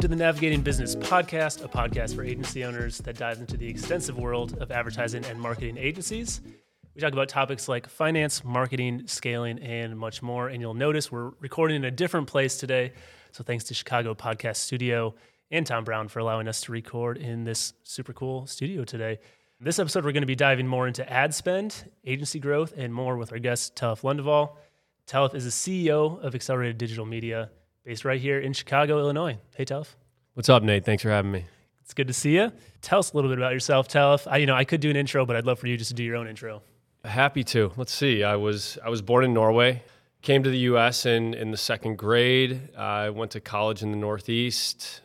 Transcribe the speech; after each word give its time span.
Welcome 0.00 0.12
to 0.12 0.16
the 0.16 0.24
Navigating 0.24 0.62
Business 0.62 0.96
Podcast, 0.96 1.62
a 1.62 1.68
podcast 1.68 2.14
for 2.14 2.24
agency 2.24 2.64
owners 2.64 2.96
that 3.00 3.18
dives 3.18 3.38
into 3.38 3.58
the 3.58 3.68
extensive 3.68 4.16
world 4.16 4.56
of 4.56 4.70
advertising 4.70 5.26
and 5.26 5.38
marketing 5.38 5.76
agencies. 5.76 6.40
We 6.94 7.02
talk 7.02 7.12
about 7.12 7.28
topics 7.28 7.68
like 7.68 7.86
finance, 7.86 8.42
marketing, 8.42 9.02
scaling, 9.08 9.58
and 9.58 9.98
much 9.98 10.22
more. 10.22 10.48
And 10.48 10.62
you'll 10.62 10.72
notice 10.72 11.12
we're 11.12 11.32
recording 11.40 11.76
in 11.76 11.84
a 11.84 11.90
different 11.90 12.28
place 12.28 12.56
today. 12.56 12.94
So 13.32 13.44
thanks 13.44 13.64
to 13.64 13.74
Chicago 13.74 14.14
Podcast 14.14 14.56
Studio 14.56 15.16
and 15.50 15.66
Tom 15.66 15.84
Brown 15.84 16.08
for 16.08 16.20
allowing 16.20 16.48
us 16.48 16.62
to 16.62 16.72
record 16.72 17.18
in 17.18 17.44
this 17.44 17.74
super 17.84 18.14
cool 18.14 18.46
studio 18.46 18.84
today. 18.84 19.18
This 19.60 19.78
episode, 19.78 20.06
we're 20.06 20.12
going 20.12 20.22
to 20.22 20.26
be 20.26 20.34
diving 20.34 20.66
more 20.66 20.88
into 20.88 21.06
ad 21.12 21.34
spend, 21.34 21.90
agency 22.06 22.38
growth, 22.38 22.72
and 22.74 22.94
more 22.94 23.18
with 23.18 23.32
our 23.32 23.38
guest, 23.38 23.76
Talef 23.76 24.00
Lundeval. 24.00 24.56
Talef 25.06 25.34
is 25.34 25.44
the 25.44 25.50
CEO 25.50 26.24
of 26.24 26.34
Accelerated 26.34 26.78
Digital 26.78 27.04
Media, 27.04 27.50
based 27.84 28.04
right 28.04 28.20
here 28.20 28.38
in 28.38 28.52
Chicago, 28.52 28.98
Illinois. 28.98 29.38
Hey, 29.56 29.64
Talef. 29.64 29.94
What's 30.34 30.48
up, 30.48 30.62
Nate? 30.62 30.84
Thanks 30.84 31.02
for 31.02 31.10
having 31.10 31.32
me. 31.32 31.46
It's 31.82 31.94
good 31.94 32.08
to 32.08 32.14
see 32.14 32.36
you. 32.36 32.52
Tell 32.82 32.98
us 32.98 33.12
a 33.12 33.16
little 33.16 33.30
bit 33.30 33.38
about 33.38 33.52
yourself, 33.52 33.88
Talef. 33.88 34.30
I, 34.30 34.38
you 34.38 34.46
know, 34.46 34.54
I 34.54 34.64
could 34.64 34.80
do 34.80 34.90
an 34.90 34.96
intro, 34.96 35.26
but 35.26 35.36
I'd 35.36 35.46
love 35.46 35.58
for 35.58 35.66
you 35.66 35.76
just 35.76 35.88
to 35.90 35.94
do 35.94 36.04
your 36.04 36.16
own 36.16 36.28
intro. 36.28 36.62
Happy 37.04 37.42
to. 37.44 37.72
Let's 37.76 37.92
see. 37.92 38.22
I 38.22 38.36
was 38.36 38.78
I 38.84 38.90
was 38.90 39.00
born 39.00 39.24
in 39.24 39.32
Norway. 39.32 39.82
Came 40.22 40.42
to 40.42 40.50
the 40.50 40.58
U.S. 40.58 41.06
in 41.06 41.32
in 41.34 41.50
the 41.50 41.56
second 41.56 41.96
grade. 41.96 42.76
I 42.76 43.08
went 43.10 43.30
to 43.32 43.40
college 43.40 43.82
in 43.82 43.90
the 43.90 43.96
Northeast. 43.96 45.00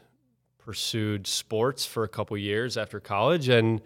Pursued 0.60 1.26
sports 1.26 1.86
for 1.86 2.04
a 2.04 2.08
couple 2.08 2.36
years 2.38 2.76
after 2.76 3.00
college, 3.00 3.48
and 3.50 3.82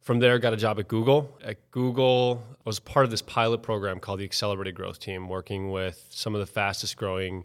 from 0.00 0.20
there, 0.20 0.38
got 0.38 0.54
a 0.54 0.56
job 0.56 0.78
at 0.78 0.88
Google. 0.88 1.36
At 1.44 1.70
Google, 1.70 2.42
I 2.50 2.62
was 2.64 2.80
part 2.80 3.04
of 3.04 3.10
this 3.10 3.20
pilot 3.20 3.62
program 3.62 4.00
called 4.00 4.20
the 4.20 4.24
Accelerated 4.24 4.74
Growth 4.74 4.98
Team, 5.00 5.28
working 5.28 5.70
with 5.70 6.06
some 6.08 6.34
of 6.34 6.40
the 6.40 6.46
fastest 6.46 6.96
growing 6.96 7.44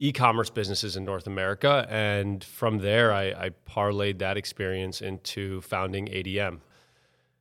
e-commerce 0.00 0.50
businesses 0.50 0.96
in 0.96 1.04
North 1.04 1.26
America. 1.26 1.86
And 1.88 2.42
from 2.42 2.78
there, 2.78 3.12
I, 3.12 3.26
I 3.28 3.50
parlayed 3.68 4.18
that 4.18 4.36
experience 4.36 5.00
into 5.02 5.60
founding 5.60 6.06
ADM. 6.06 6.60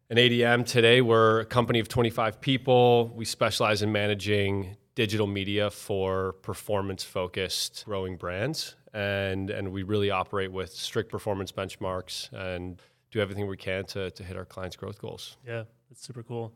And 0.10 0.20
ADM 0.20 0.66
today, 0.66 1.02
we're 1.02 1.42
a 1.42 1.46
company 1.46 1.80
of 1.80 1.88
25 1.88 2.42
people. 2.42 3.14
We 3.16 3.26
specialize 3.26 3.82
in 3.82 3.92
managing 3.92 4.76
digital 4.96 5.28
media 5.28 5.70
for 5.70 6.34
performance-focused 6.42 7.84
growing 7.86 8.18
brands, 8.18 8.76
and 8.94 9.50
and 9.50 9.72
we 9.72 9.84
really 9.84 10.10
operate 10.10 10.52
with 10.52 10.74
strict 10.74 11.10
performance 11.10 11.52
benchmarks 11.52 12.32
and 12.34 12.82
do 13.12 13.20
everything 13.22 13.48
we 13.48 13.56
can 13.56 13.86
to, 13.86 14.12
to 14.12 14.24
hit 14.24 14.36
our 14.36 14.46
clients' 14.46 14.76
growth 14.76 15.00
goals. 15.00 15.38
Yeah, 15.48 15.64
that's 15.90 16.04
super 16.06 16.24
cool. 16.24 16.54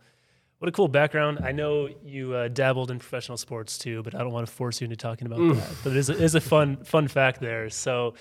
What 0.64 0.70
a 0.70 0.72
cool 0.72 0.88
background. 0.88 1.40
I 1.44 1.52
know 1.52 1.90
you 2.06 2.34
uh, 2.34 2.48
dabbled 2.48 2.90
in 2.90 2.98
professional 2.98 3.38
sports 3.38 3.78
too, 3.78 4.02
but 4.02 4.16
I 4.16 4.20
don't 4.20 4.32
want 4.32 4.48
to 4.48 4.54
force 4.54 4.80
you 4.80 4.86
into 4.86 4.96
talking 4.96 5.28
about 5.28 5.40
mm. 5.40 5.58
that. 5.58 5.70
But 5.84 5.92
it 5.92 5.98
is 5.98 6.10
a, 6.10 6.14
is 6.14 6.36
a 6.36 6.40
fun 6.40 6.78
fun 6.86 7.10
fact 7.10 7.42
there. 7.42 7.70
So, 7.70 8.14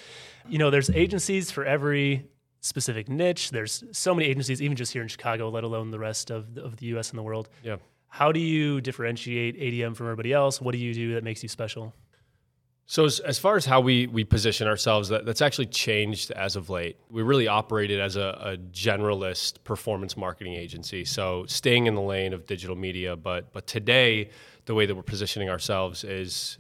you 0.49 0.59
know, 0.59 0.69
there's 0.69 0.91
agencies 0.91 1.53
for 1.53 1.65
every 1.65 2.27
specific 2.61 3.09
niche. 3.09 3.53
There's 3.53 3.85
so 3.93 4.13
many 4.13 4.27
agencies, 4.27 4.61
even 4.61 4.77
just 4.77 4.93
here 4.93 5.03
in 5.03 5.07
Chicago, 5.07 5.51
let 5.51 5.63
alone 5.63 5.93
the 5.93 6.01
rest 6.01 6.33
of 6.33 6.57
the, 6.57 6.65
of 6.65 6.79
the 6.79 6.87
U.S. 6.87 7.11
and 7.11 7.19
the 7.21 7.23
world. 7.23 7.49
Yeah. 7.63 7.77
How 8.09 8.33
do 8.33 8.41
you 8.41 8.81
differentiate 8.81 9.57
ADM 9.57 9.95
from 9.95 10.07
everybody 10.09 10.33
else? 10.33 10.61
What 10.61 10.73
do 10.73 10.79
you 10.79 10.93
do 10.95 11.15
that 11.15 11.23
makes 11.23 11.45
you 11.45 11.49
special? 11.49 11.95
So 12.87 13.05
as, 13.05 13.21
as 13.21 13.39
far 13.39 13.57
as 13.57 13.65
how 13.65 13.81
we 13.81 14.07
we 14.07 14.25
position 14.25 14.67
ourselves, 14.67 15.09
that, 15.09 15.25
that's 15.25 15.41
actually 15.41 15.67
changed 15.67 16.31
as 16.33 16.57
of 16.57 16.69
late. 16.69 16.97
We 17.11 17.23
really 17.23 17.49
operated 17.49 18.01
as 18.01 18.17
a, 18.17 18.39
a, 18.43 18.57
generalist 18.73 19.63
performance 19.65 20.17
marketing 20.17 20.55
agency, 20.55 21.05
so 21.05 21.47
staying 21.47 21.87
in 21.87 21.95
the 21.95 22.03
lane 22.03 22.33
of 22.33 22.47
digital 22.47 22.77
media. 22.77 23.17
But 23.17 23.53
but 23.53 23.67
today, 23.67 24.31
the 24.67 24.75
way 24.75 24.87
that 24.87 24.95
we're 24.95 25.03
positioning 25.03 25.49
ourselves 25.49 26.05
is 26.05 26.59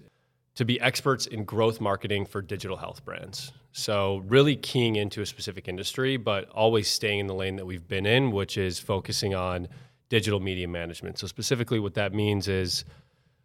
to 0.54 0.64
be 0.64 0.80
experts 0.80 1.26
in 1.26 1.44
growth 1.44 1.80
marketing 1.80 2.26
for 2.26 2.42
digital 2.42 2.76
health 2.76 3.04
brands. 3.04 3.52
So 3.72 4.22
really 4.26 4.56
keying 4.56 4.96
into 4.96 5.22
a 5.22 5.26
specific 5.26 5.66
industry, 5.66 6.18
but 6.18 6.48
always 6.50 6.88
staying 6.88 7.20
in 7.20 7.26
the 7.26 7.34
lane 7.34 7.56
that 7.56 7.64
we've 7.64 7.86
been 7.88 8.04
in, 8.04 8.30
which 8.30 8.58
is 8.58 8.78
focusing 8.78 9.34
on 9.34 9.68
digital 10.10 10.40
media 10.40 10.68
management. 10.68 11.18
So 11.18 11.26
specifically, 11.26 11.80
what 11.80 11.94
that 11.94 12.12
means 12.12 12.48
is 12.48 12.84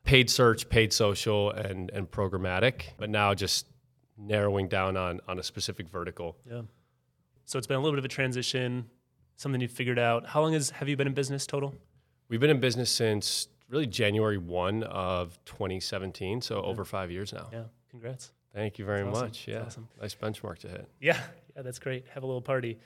paid 0.08 0.30
search, 0.30 0.68
paid 0.70 0.92
social, 0.92 1.52
and 1.52 1.92
and 1.92 2.10
programmatic, 2.10 2.84
but 2.98 3.10
now 3.10 3.36
just 3.36 3.68
narrowing 4.18 4.68
down 4.68 4.98
on 4.98 5.20
on 5.28 5.38
a 5.38 5.44
specific 5.44 5.88
vertical. 5.90 6.38
Yeah. 6.50 6.62
So 7.46 7.58
it's 7.60 7.68
been 7.68 7.78
a 7.78 7.80
little 7.80 7.94
bit 7.94 8.00
of 8.00 8.06
a 8.06 8.10
transition, 8.10 8.90
something 9.36 9.62
you've 9.62 9.72
figured 9.72 10.00
out. 10.00 10.26
How 10.26 10.42
long 10.42 10.54
has 10.54 10.72
have 10.72 10.90
you 10.90 10.98
been 10.98 11.08
in 11.08 11.14
business 11.14 11.46
total? 11.46 11.76
We've 12.30 12.40
been 12.40 12.50
in 12.50 12.60
business 12.60 12.90
since 12.90 13.48
really 13.70 13.86
January 13.86 14.38
1 14.38 14.84
of 14.84 15.38
2017, 15.46 16.42
so 16.42 16.56
yeah. 16.56 16.62
over 16.62 16.84
5 16.84 17.12
years 17.12 17.34
now. 17.34 17.50
Yeah. 17.52 17.64
Congrats. 17.90 18.32
Thank 18.54 18.80
you 18.80 18.86
very 18.86 19.04
awesome. 19.04 19.26
much. 19.26 19.48
Yeah. 19.48 19.64
Awesome. 19.64 19.88
Nice 20.02 20.16
benchmark 20.16 20.60
to 20.60 20.70
hit. 20.70 20.90
Yeah. 21.00 21.20
Yeah, 21.56 21.62
that's 21.62 21.80
great. 21.80 22.06
Have 22.14 22.24
a 22.24 22.26
little 22.26 22.42
party. 22.42 22.80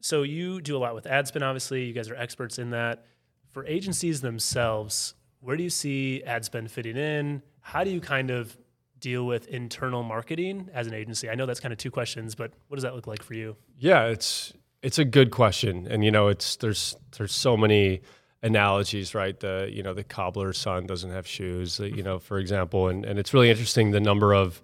So 0.00 0.22
you 0.22 0.60
do 0.60 0.76
a 0.76 0.78
lot 0.78 0.94
with 0.94 1.06
ad 1.06 1.26
spend 1.26 1.44
obviously. 1.44 1.84
You 1.84 1.92
guys 1.92 2.08
are 2.08 2.16
experts 2.16 2.58
in 2.58 2.70
that. 2.70 3.04
For 3.52 3.64
agencies 3.66 4.20
themselves, 4.20 5.14
where 5.40 5.56
do 5.56 5.62
you 5.62 5.70
see 5.70 6.22
ad 6.24 6.44
spend 6.44 6.70
fitting 6.70 6.96
in? 6.96 7.42
How 7.60 7.84
do 7.84 7.90
you 7.90 8.00
kind 8.00 8.30
of 8.30 8.56
deal 9.00 9.26
with 9.26 9.46
internal 9.48 10.02
marketing 10.02 10.68
as 10.72 10.86
an 10.86 10.94
agency? 10.94 11.28
I 11.30 11.34
know 11.34 11.46
that's 11.46 11.60
kind 11.60 11.72
of 11.72 11.78
two 11.78 11.90
questions, 11.90 12.34
but 12.34 12.52
what 12.68 12.76
does 12.76 12.82
that 12.82 12.94
look 12.94 13.06
like 13.06 13.22
for 13.22 13.34
you? 13.34 13.56
Yeah, 13.78 14.06
it's 14.06 14.52
it's 14.82 14.98
a 14.98 15.04
good 15.04 15.30
question, 15.30 15.86
and 15.88 16.04
you 16.04 16.10
know, 16.10 16.28
it's 16.28 16.56
there's 16.56 16.96
there's 17.16 17.32
so 17.32 17.56
many 17.56 18.00
analogies, 18.42 19.14
right? 19.14 19.38
The 19.38 19.68
you 19.70 19.82
know 19.82 19.94
the 19.94 20.04
cobbler's 20.04 20.58
son 20.58 20.86
doesn't 20.86 21.10
have 21.10 21.26
shoes, 21.26 21.78
you 21.80 22.02
know, 22.02 22.16
mm-hmm. 22.16 22.24
for 22.24 22.38
example, 22.38 22.88
and 22.88 23.04
and 23.04 23.18
it's 23.18 23.34
really 23.34 23.50
interesting 23.50 23.90
the 23.90 24.00
number 24.00 24.32
of 24.34 24.60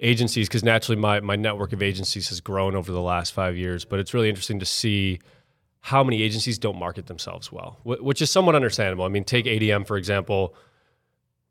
agencies 0.00 0.48
because 0.48 0.64
naturally 0.64 1.00
my 1.00 1.20
my 1.20 1.36
network 1.36 1.72
of 1.72 1.82
agencies 1.82 2.28
has 2.30 2.40
grown 2.40 2.74
over 2.74 2.92
the 2.92 3.02
last 3.02 3.32
five 3.32 3.56
years, 3.56 3.84
but 3.84 3.98
it's 3.98 4.14
really 4.14 4.28
interesting 4.28 4.58
to 4.60 4.66
see 4.66 5.20
how 5.80 6.04
many 6.04 6.22
agencies 6.22 6.58
don't 6.58 6.78
market 6.78 7.06
themselves 7.06 7.50
well, 7.50 7.78
which 7.84 8.20
is 8.20 8.30
somewhat 8.30 8.54
understandable. 8.54 9.04
I 9.04 9.08
mean, 9.08 9.24
take 9.24 9.46
ADM 9.46 9.86
for 9.86 9.96
example. 9.96 10.54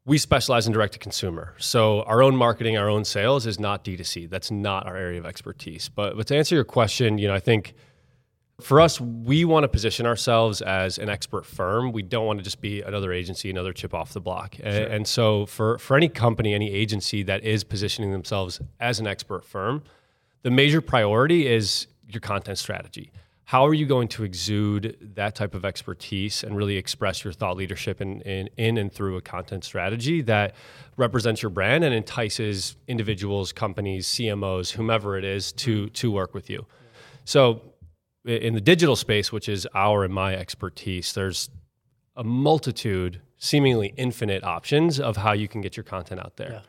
We 0.06 0.18
specialize 0.18 0.66
in 0.66 0.74
direct 0.74 0.94
to 0.94 1.00
consumer. 1.00 1.54
So 1.58 2.02
our 2.04 2.24
own 2.24 2.36
marketing, 2.36 2.78
our 2.78 2.90
own 2.90 3.06
sales 3.06 3.46
is 3.46 3.60
not 3.60 3.84
D2C. 3.84 4.30
That's 4.30 4.50
not 4.50 4.88
our 4.88 4.96
area 4.96 5.20
of 5.20 5.26
expertise. 5.26 5.90
But, 5.90 6.16
but 6.18 6.26
to 6.28 6.38
answer 6.38 6.56
your 6.56 6.64
question, 6.64 7.18
you 7.20 7.28
know, 7.28 7.34
I 7.34 7.40
think 7.40 7.76
for 8.60 8.82
us, 8.82 9.00
we 9.00 9.46
want 9.46 9.66
to 9.66 9.68
position 9.68 10.06
ourselves 10.06 10.62
as 10.62 10.98
an 10.98 11.10
expert 11.10 11.46
firm. 11.46 11.92
We 11.92 12.02
don't 12.02 12.26
want 12.26 12.40
to 12.40 12.44
just 12.44 12.60
be 12.60 12.82
another 12.82 13.14
agency, 13.14 13.50
another 13.50 13.72
chip 13.72 13.94
off 13.94 14.14
the 14.14 14.20
block. 14.20 14.56
Sure. 14.56 14.66
And, 14.66 14.94
and 14.94 15.08
so 15.08 15.46
for, 15.46 15.78
for 15.78 15.96
any 15.96 16.10
company, 16.10 16.54
any 16.54 16.72
agency 16.72 17.24
that 17.24 17.44
is 17.44 17.64
positioning 17.64 18.12
themselves 18.12 18.60
as 18.80 19.00
an 19.00 19.08
expert 19.08 19.46
firm, 19.46 19.84
the 20.42 20.52
major 20.52 20.82
priority 20.82 21.48
is 21.48 21.88
your 22.08 22.22
content 22.22 22.58
strategy 22.58 23.12
how 23.50 23.66
are 23.66 23.74
you 23.74 23.88
going 23.88 24.08
to 24.08 24.24
exude 24.24 24.96
that 25.16 25.34
type 25.34 25.56
of 25.56 25.66
expertise 25.66 26.44
and 26.44 26.56
really 26.56 26.78
express 26.78 27.24
your 27.24 27.34
thought 27.34 27.58
leadership 27.58 28.00
in, 28.00 28.22
in, 28.22 28.48
in 28.58 28.78
and 28.78 28.94
through 28.94 29.18
a 29.18 29.22
content 29.24 29.64
strategy 29.64 30.22
that 30.22 30.54
represents 30.98 31.42
your 31.42 31.50
brand 31.50 31.84
and 31.84 31.92
entices 31.96 32.76
individuals, 32.88 33.52
companies, 33.52 34.06
CMOs, 34.06 34.70
whomever 34.70 35.18
it 35.18 35.24
is 35.26 35.52
to, 35.54 35.86
mm-hmm. 35.86 35.94
to 35.94 36.12
work 36.12 36.36
with 36.36 36.48
you? 36.48 36.68
So, 37.26 37.64
in 38.24 38.54
the 38.54 38.62
digital 38.62 38.96
space, 38.96 39.32
which 39.32 39.50
is 39.50 39.68
our 39.74 40.04
and 40.04 40.14
my 40.14 40.36
expertise, 40.36 41.14
there's 41.14 41.50
a 42.16 42.24
multitude, 42.24 43.20
seemingly 43.40 43.96
infinite 43.98 44.44
options 44.44 45.00
of 45.00 45.18
how 45.18 45.34
you 45.34 45.48
can 45.48 45.62
get 45.62 45.76
your 45.76 45.86
content 45.86 46.22
out 46.22 46.38
there. 46.38 46.52
Yeah. 46.52 46.62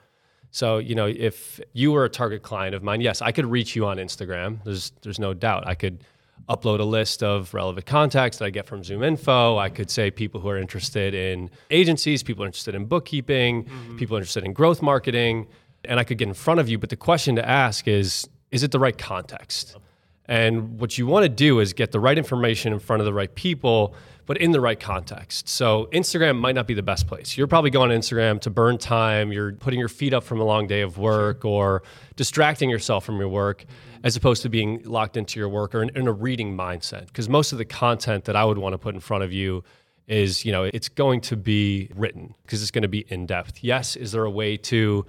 So, 0.51 0.79
you 0.79 0.95
know, 0.95 1.09
if 1.09 1.61
you 1.75 1.93
were 1.93 2.07
a 2.07 2.09
target 2.09 2.43
client 2.43 2.75
of 2.75 2.83
mine, 2.83 3.03
yes, 3.03 3.21
I 3.21 3.33
could 3.33 3.45
reach 3.45 3.77
you 3.77 3.85
on 3.85 3.99
Instagram. 3.99 4.65
There's 4.65 4.93
there's 5.03 5.19
no 5.19 5.35
doubt. 5.35 5.67
I 5.67 5.75
could 5.75 6.03
upload 6.49 6.81
a 6.81 6.85
list 6.85 7.23
of 7.23 7.53
relevant 7.55 7.87
contacts 7.87 8.39
that 8.39 8.47
I 8.47 8.51
get 8.51 8.67
from 8.67 8.83
ZoomInfo. 8.83 9.59
I 9.59 9.69
could 9.69 9.91
say 9.91 10.11
people 10.11 10.41
who 10.41 10.49
are 10.49 10.59
interested 10.59 11.15
in 11.15 11.51
agencies, 11.71 12.23
people 12.23 12.45
interested 12.45 12.75
in 12.75 12.87
bookkeeping, 12.87 13.65
mm-hmm. 13.65 13.97
people 13.97 14.17
interested 14.17 14.45
in 14.45 14.53
growth 14.53 14.83
marketing, 14.83 15.47
and 15.85 16.01
I 16.01 16.05
could 16.05 16.19
get 16.19 16.29
in 16.29 16.35
front 16.35 16.61
of 16.61 16.69
you. 16.69 16.79
But 16.79 16.91
the 16.91 16.97
question 16.97 17.37
to 17.37 17.49
ask 17.49 17.87
is, 17.87 18.29
is 18.51 18.63
it 18.63 18.73
the 18.73 18.79
right 18.79 18.97
context? 18.97 19.77
And 20.27 20.79
what 20.79 20.97
you 20.97 21.07
want 21.07 21.25
to 21.25 21.29
do 21.29 21.59
is 21.59 21.73
get 21.73 21.91
the 21.91 22.01
right 22.01 22.17
information 22.17 22.73
in 22.73 22.79
front 22.79 23.01
of 23.01 23.07
the 23.07 23.13
right 23.13 23.35
people, 23.35 23.95
but 24.31 24.39
in 24.39 24.53
the 24.53 24.61
right 24.61 24.79
context. 24.79 25.49
So 25.49 25.89
Instagram 25.93 26.39
might 26.39 26.55
not 26.55 26.69
be 26.69 26.75
the 26.75 26.85
best 26.85 27.09
place. 27.09 27.37
You're 27.37 27.49
probably 27.49 27.71
going 27.71 27.91
on 27.91 27.99
Instagram 27.99 28.41
to 28.43 28.51
burn 28.51 28.79
time, 28.79 29.33
you're 29.33 29.55
putting 29.55 29.81
your 29.81 29.89
feet 29.89 30.15
up 30.15 30.23
from 30.23 30.41
a 30.41 30.45
long 30.45 30.69
day 30.69 30.83
of 30.83 30.99
work 30.99 31.45
or 31.45 31.83
distracting 32.15 32.71
yourself 32.71 33.05
from 33.05 33.19
your 33.19 33.29
work 33.29 33.65
as 34.05 34.15
opposed 34.15 34.43
to 34.43 34.49
being 34.49 34.85
locked 34.85 35.17
into 35.17 35.41
your 35.41 35.49
work 35.49 35.75
or 35.75 35.83
in, 35.83 35.89
in 35.97 36.07
a 36.07 36.13
reading 36.13 36.57
mindset. 36.57 37.07
Because 37.07 37.29
most 37.29 37.51
of 37.51 37.59
the 37.59 37.65
content 37.65 38.25
that 38.27 38.37
I 38.37 38.45
would 38.45 38.57
want 38.57 38.73
to 38.73 38.79
put 38.79 38.95
in 38.95 39.01
front 39.01 39.25
of 39.25 39.33
you 39.33 39.65
is, 40.07 40.45
you 40.45 40.53
know, 40.53 40.63
it's 40.63 40.89
going 40.89 41.23
to 41.23 41.37
be 41.37 41.91
written 41.97 42.33
because 42.45 42.63
it's 42.63 42.71
going 42.71 42.83
to 42.83 42.89
be 42.89 43.05
in 43.09 43.27
depth. 43.27 43.65
Yes, 43.65 43.97
is 43.97 44.13
there 44.13 44.23
a 44.23 44.31
way 44.31 44.57
to 44.59 45.05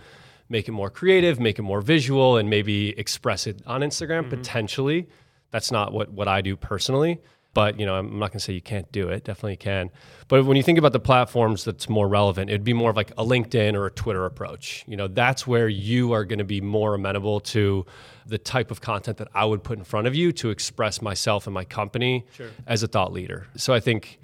make 0.50 0.68
it 0.68 0.72
more 0.72 0.90
creative, 0.90 1.40
make 1.40 1.60
it 1.60 1.62
more 1.62 1.82
visual, 1.82 2.38
and 2.38 2.50
maybe 2.50 2.98
express 2.98 3.46
it 3.46 3.62
on 3.68 3.82
Instagram? 3.82 4.22
Mm-hmm. 4.22 4.30
Potentially. 4.32 5.10
That's 5.52 5.70
not 5.70 5.94
what, 5.94 6.10
what 6.12 6.28
I 6.28 6.42
do 6.42 6.56
personally. 6.56 7.22
But 7.54 7.80
you 7.80 7.86
know, 7.86 7.96
I'm 7.96 8.14
not 8.18 8.32
going 8.32 8.40
to 8.40 8.40
say 8.40 8.54
you 8.54 8.62
can't 8.62 8.90
do 8.92 9.10
it. 9.10 9.26
Definitely 9.26 9.58
can. 9.58 9.90
But 10.30 10.46
when 10.46 10.56
you 10.56 10.64
think 10.64 10.78
about 10.80 10.94
the 10.94 11.00
platforms 11.02 11.66
that's 11.66 11.90
more 11.90 12.08
relevant, 12.08 12.50
it'd 12.50 12.64
be 12.64 12.74
more 12.74 12.90
of 12.90 12.96
like 12.96 13.12
a 13.12 13.26
LinkedIn 13.26 13.74
or 13.76 13.86
a 13.88 13.92
Twitter 13.92 14.26
approach. 14.26 14.86
You 14.88 14.96
know, 14.96 15.08
that's 15.10 15.46
where 15.46 15.68
you 15.68 16.14
are 16.14 16.24
going 16.24 16.40
to 16.40 16.46
be 16.46 16.62
more 16.62 16.94
amenable 16.94 17.42
to 17.42 17.86
the 18.26 18.38
type 18.38 18.72
of 18.72 18.80
content 18.80 19.18
that 19.18 19.28
I 19.34 19.44
would 19.44 19.64
put 19.64 19.78
in 19.78 19.84
front 19.84 20.08
of 20.08 20.16
you 20.16 20.32
to 20.34 20.50
express 20.50 21.02
myself 21.02 21.46
and 21.48 21.54
my 21.54 21.66
company 21.66 22.26
Sure. 22.38 22.48
as 22.66 22.84
a 22.84 22.88
thought 22.88 23.12
leader. 23.12 23.48
So 23.58 23.74
I 23.74 23.82
think 23.82 24.20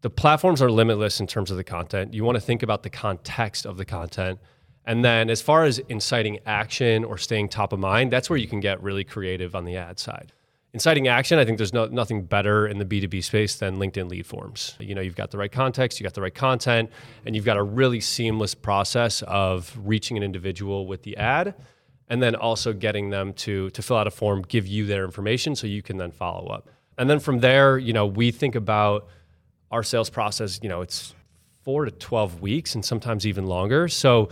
the 0.00 0.10
platforms 0.10 0.60
are 0.60 0.70
limitless 0.70 1.20
in 1.20 1.28
terms 1.28 1.52
of 1.52 1.56
the 1.56 1.62
content. 1.64 2.12
You 2.12 2.24
want 2.24 2.34
to 2.34 2.40
think 2.40 2.64
about 2.64 2.82
the 2.82 2.90
context 2.90 3.64
of 3.66 3.76
the 3.76 3.84
content. 3.84 4.40
And 4.84 5.04
then 5.04 5.30
as 5.30 5.40
far 5.40 5.62
as 5.62 5.78
inciting 5.78 6.40
action 6.44 7.04
or 7.04 7.16
staying 7.16 7.50
top 7.50 7.72
of 7.72 7.78
mind, 7.78 8.10
that's 8.10 8.28
where 8.28 8.36
you 8.36 8.48
can 8.48 8.58
get 8.58 8.82
really 8.82 9.04
creative 9.04 9.54
on 9.54 9.64
the 9.64 9.76
ad 9.76 10.00
side. 10.00 10.32
Inciting 10.74 11.06
action, 11.06 11.38
I 11.38 11.44
think 11.44 11.58
there's 11.58 11.74
no, 11.74 11.84
nothing 11.86 12.24
better 12.24 12.66
in 12.66 12.78
the 12.78 12.84
B2B 12.86 13.22
space 13.24 13.56
than 13.56 13.76
LinkedIn 13.76 14.08
lead 14.08 14.24
forms. 14.24 14.74
You 14.80 14.94
know, 14.94 15.02
you've 15.02 15.16
got 15.16 15.30
the 15.30 15.36
right 15.36 15.52
context, 15.52 16.00
you 16.00 16.04
got 16.04 16.14
the 16.14 16.22
right 16.22 16.34
content, 16.34 16.90
and 17.26 17.36
you've 17.36 17.44
got 17.44 17.58
a 17.58 17.62
really 17.62 18.00
seamless 18.00 18.54
process 18.54 19.20
of 19.22 19.76
reaching 19.82 20.16
an 20.16 20.22
individual 20.22 20.86
with 20.86 21.02
the 21.02 21.16
ad 21.18 21.54
and 22.08 22.22
then 22.22 22.34
also 22.34 22.72
getting 22.72 23.10
them 23.10 23.32
to 23.32 23.70
to 23.70 23.82
fill 23.82 23.96
out 23.96 24.06
a 24.06 24.10
form, 24.10 24.42
give 24.42 24.66
you 24.66 24.86
their 24.86 25.04
information 25.04 25.54
so 25.54 25.66
you 25.66 25.82
can 25.82 25.98
then 25.98 26.10
follow 26.10 26.48
up. 26.48 26.68
And 26.98 27.08
then 27.08 27.20
from 27.20 27.40
there, 27.40 27.78
you 27.78 27.92
know, 27.92 28.06
we 28.06 28.30
think 28.30 28.54
about 28.54 29.08
our 29.70 29.82
sales 29.82 30.10
process, 30.10 30.60
you 30.62 30.68
know, 30.68 30.82
it's 30.82 31.14
4 31.64 31.86
to 31.86 31.90
12 31.90 32.40
weeks 32.40 32.74
and 32.74 32.84
sometimes 32.84 33.26
even 33.26 33.46
longer. 33.46 33.88
So 33.88 34.28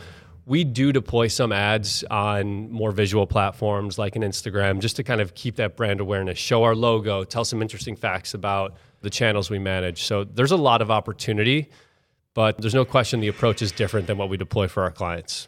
we 0.51 0.65
do 0.65 0.93
deploy 0.93 1.29
some 1.29 1.53
ads 1.53 2.03
on 2.11 2.73
more 2.73 2.91
visual 2.91 3.25
platforms 3.25 3.99
like 3.99 4.17
an 4.17 4.23
Instagram 4.23 4.81
just 4.81 4.97
to 4.97 5.05
kind 5.05 5.21
of 5.21 5.33
keep 5.35 5.55
that 5.55 5.77
brand 5.77 6.01
awareness, 6.01 6.39
show 6.39 6.65
our 6.65 6.75
logo, 6.75 7.23
tell 7.23 7.45
some 7.45 7.63
interesting 7.63 7.95
facts 7.95 8.35
about 8.35 8.75
the 9.01 9.11
channels 9.11 9.49
we 9.49 9.61
manage. 9.61 10.03
So 10.03 10.25
there's 10.25 10.51
a 10.51 10.57
lot 10.57 10.83
of 10.83 10.91
opportunity, 10.91 11.71
but 12.35 12.59
there's 12.59 12.75
no 12.75 12.85
question 12.85 13.21
the 13.21 13.29
approach 13.29 13.63
is 13.63 13.71
different 13.71 14.09
than 14.09 14.19
what 14.19 14.29
we 14.29 14.37
deploy 14.37 14.67
for 14.67 14.83
our 14.83 14.91
clients. 14.91 15.47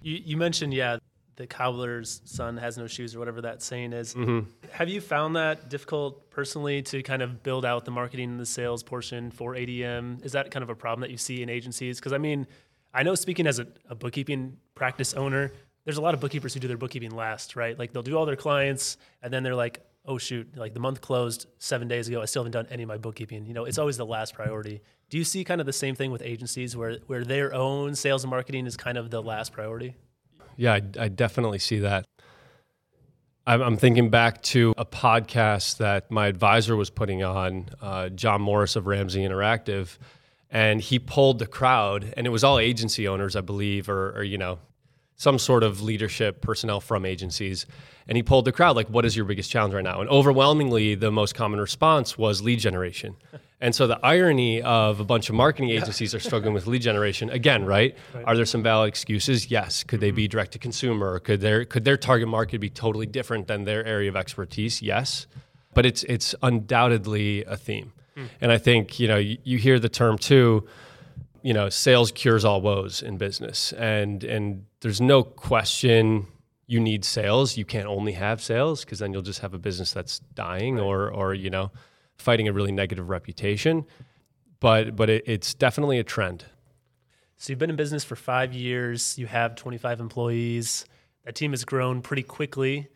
You, 0.00 0.18
you 0.24 0.38
mentioned, 0.38 0.72
yeah, 0.72 0.96
the 1.36 1.46
cobbler's 1.46 2.22
son 2.24 2.56
has 2.56 2.78
no 2.78 2.86
shoes 2.86 3.14
or 3.14 3.18
whatever 3.18 3.42
that 3.42 3.62
saying 3.62 3.92
is. 3.92 4.14
Mm-hmm. 4.14 4.48
Have 4.70 4.88
you 4.88 5.02
found 5.02 5.36
that 5.36 5.68
difficult 5.68 6.30
personally 6.30 6.80
to 6.84 7.02
kind 7.02 7.20
of 7.20 7.42
build 7.42 7.66
out 7.66 7.84
the 7.84 7.90
marketing 7.90 8.30
and 8.30 8.40
the 8.40 8.46
sales 8.46 8.82
portion 8.82 9.30
for 9.30 9.54
ADM? 9.54 10.24
Is 10.24 10.32
that 10.32 10.50
kind 10.50 10.62
of 10.62 10.70
a 10.70 10.74
problem 10.74 11.02
that 11.02 11.10
you 11.10 11.18
see 11.18 11.42
in 11.42 11.50
agencies? 11.50 12.00
Because 12.00 12.14
I 12.14 12.18
mean, 12.18 12.46
I 12.94 13.02
know 13.02 13.14
speaking 13.14 13.46
as 13.46 13.58
a, 13.58 13.66
a 13.88 13.94
bookkeeping 13.94 14.58
practice 14.74 15.14
owner, 15.14 15.52
there's 15.84 15.96
a 15.96 16.00
lot 16.00 16.14
of 16.14 16.20
bookkeepers 16.20 16.54
who 16.54 16.60
do 16.60 16.68
their 16.68 16.76
bookkeeping 16.76 17.10
last, 17.10 17.56
right? 17.56 17.78
Like 17.78 17.92
they'll 17.92 18.02
do 18.02 18.16
all 18.16 18.26
their 18.26 18.36
clients 18.36 18.96
and 19.22 19.32
then 19.32 19.42
they're 19.42 19.54
like, 19.54 19.80
oh 20.04 20.18
shoot, 20.18 20.56
like 20.56 20.74
the 20.74 20.80
month 20.80 21.00
closed 21.00 21.46
seven 21.58 21.88
days 21.88 22.08
ago. 22.08 22.20
I 22.20 22.26
still 22.26 22.42
haven't 22.42 22.52
done 22.52 22.66
any 22.70 22.82
of 22.82 22.88
my 22.88 22.98
bookkeeping. 22.98 23.46
You 23.46 23.54
know, 23.54 23.64
it's 23.64 23.78
always 23.78 23.96
the 23.96 24.06
last 24.06 24.34
priority. 24.34 24.82
Do 25.10 25.18
you 25.18 25.24
see 25.24 25.44
kind 25.44 25.60
of 25.60 25.66
the 25.66 25.72
same 25.72 25.94
thing 25.94 26.10
with 26.10 26.22
agencies 26.22 26.76
where, 26.76 26.98
where 27.06 27.24
their 27.24 27.54
own 27.54 27.94
sales 27.94 28.24
and 28.24 28.30
marketing 28.30 28.66
is 28.66 28.76
kind 28.76 28.98
of 28.98 29.10
the 29.10 29.22
last 29.22 29.52
priority? 29.52 29.96
Yeah, 30.56 30.74
I, 30.74 30.82
I 30.98 31.08
definitely 31.08 31.58
see 31.58 31.80
that. 31.80 32.04
I'm, 33.44 33.76
thinking 33.76 34.08
back 34.08 34.40
to 34.42 34.72
a 34.78 34.84
podcast 34.84 35.78
that 35.78 36.12
my 36.12 36.28
advisor 36.28 36.76
was 36.76 36.90
putting 36.90 37.24
on, 37.24 37.70
uh, 37.80 38.08
John 38.10 38.40
Morris 38.40 38.76
of 38.76 38.86
Ramsey 38.86 39.22
Interactive, 39.22 39.98
and 40.52 40.82
he 40.82 40.98
pulled 40.98 41.38
the 41.38 41.46
crowd, 41.46 42.12
and 42.16 42.26
it 42.26 42.30
was 42.30 42.44
all 42.44 42.58
agency 42.58 43.08
owners, 43.08 43.34
I 43.34 43.40
believe, 43.40 43.88
or, 43.88 44.10
or 44.10 44.22
you 44.22 44.36
know, 44.36 44.58
some 45.16 45.38
sort 45.38 45.62
of 45.62 45.82
leadership 45.82 46.42
personnel 46.42 46.80
from 46.80 47.06
agencies. 47.06 47.64
And 48.06 48.16
he 48.16 48.22
pulled 48.22 48.44
the 48.44 48.52
crowd, 48.52 48.76
like, 48.76 48.88
what 48.88 49.04
is 49.06 49.16
your 49.16 49.24
biggest 49.24 49.50
challenge 49.50 49.72
right 49.72 49.82
now? 49.82 50.00
And 50.00 50.10
overwhelmingly, 50.10 50.94
the 50.94 51.10
most 51.10 51.34
common 51.34 51.58
response 51.58 52.18
was 52.18 52.42
lead 52.42 52.60
generation. 52.60 53.16
And 53.62 53.76
so 53.76 53.86
the 53.86 54.04
irony 54.04 54.60
of 54.60 54.98
a 54.98 55.04
bunch 55.04 55.28
of 55.28 55.36
marketing 55.36 55.70
agencies 55.70 56.16
are 56.16 56.18
struggling 56.18 56.52
with 56.52 56.66
lead 56.66 56.82
generation 56.82 57.30
again, 57.30 57.64
right? 57.64 57.96
Are 58.24 58.34
there 58.34 58.44
some 58.44 58.60
valid 58.64 58.88
excuses? 58.88 59.52
Yes. 59.52 59.84
Could 59.84 60.00
they 60.00 60.10
be 60.10 60.24
mm-hmm. 60.24 60.32
direct 60.32 60.52
to 60.54 60.58
consumer? 60.58 61.20
Could 61.20 61.40
their 61.40 61.64
could 61.64 61.84
their 61.84 61.96
target 61.96 62.26
market 62.26 62.60
be 62.60 62.68
totally 62.68 63.06
different 63.06 63.46
than 63.46 63.62
their 63.62 63.84
area 63.86 64.08
of 64.08 64.16
expertise? 64.16 64.82
Yes. 64.82 65.28
But 65.74 65.86
it's 65.86 66.02
it's 66.02 66.34
undoubtedly 66.42 67.44
a 67.44 67.56
theme. 67.56 67.92
And 68.40 68.52
I 68.52 68.58
think, 68.58 69.00
you 69.00 69.08
know, 69.08 69.16
you, 69.16 69.38
you 69.44 69.58
hear 69.58 69.78
the 69.78 69.88
term 69.88 70.18
too, 70.18 70.66
you 71.42 71.54
know, 71.54 71.68
sales 71.68 72.12
cures 72.12 72.44
all 72.44 72.60
woes 72.60 73.02
in 73.02 73.18
business. 73.18 73.72
And 73.72 74.22
and 74.24 74.66
there's 74.80 75.00
no 75.00 75.22
question 75.22 76.26
you 76.66 76.80
need 76.80 77.04
sales. 77.04 77.56
You 77.56 77.64
can't 77.64 77.86
only 77.86 78.12
have 78.12 78.42
sales 78.42 78.84
because 78.84 78.98
then 78.98 79.12
you'll 79.12 79.22
just 79.22 79.40
have 79.40 79.54
a 79.54 79.58
business 79.58 79.92
that's 79.92 80.20
dying 80.34 80.78
or 80.78 81.10
or 81.10 81.34
you 81.34 81.50
know, 81.50 81.70
fighting 82.16 82.48
a 82.48 82.52
really 82.52 82.72
negative 82.72 83.08
reputation. 83.08 83.84
But 84.60 84.94
but 84.96 85.10
it, 85.10 85.24
it's 85.26 85.54
definitely 85.54 85.98
a 85.98 86.04
trend. 86.04 86.44
So 87.36 87.52
you've 87.52 87.58
been 87.58 87.70
in 87.70 87.76
business 87.76 88.04
for 88.04 88.14
five 88.14 88.54
years. 88.54 89.18
You 89.18 89.26
have 89.26 89.56
25 89.56 89.98
employees. 89.98 90.84
That 91.24 91.34
team 91.34 91.50
has 91.50 91.64
grown 91.64 92.00
pretty 92.00 92.22
quickly. 92.22 92.88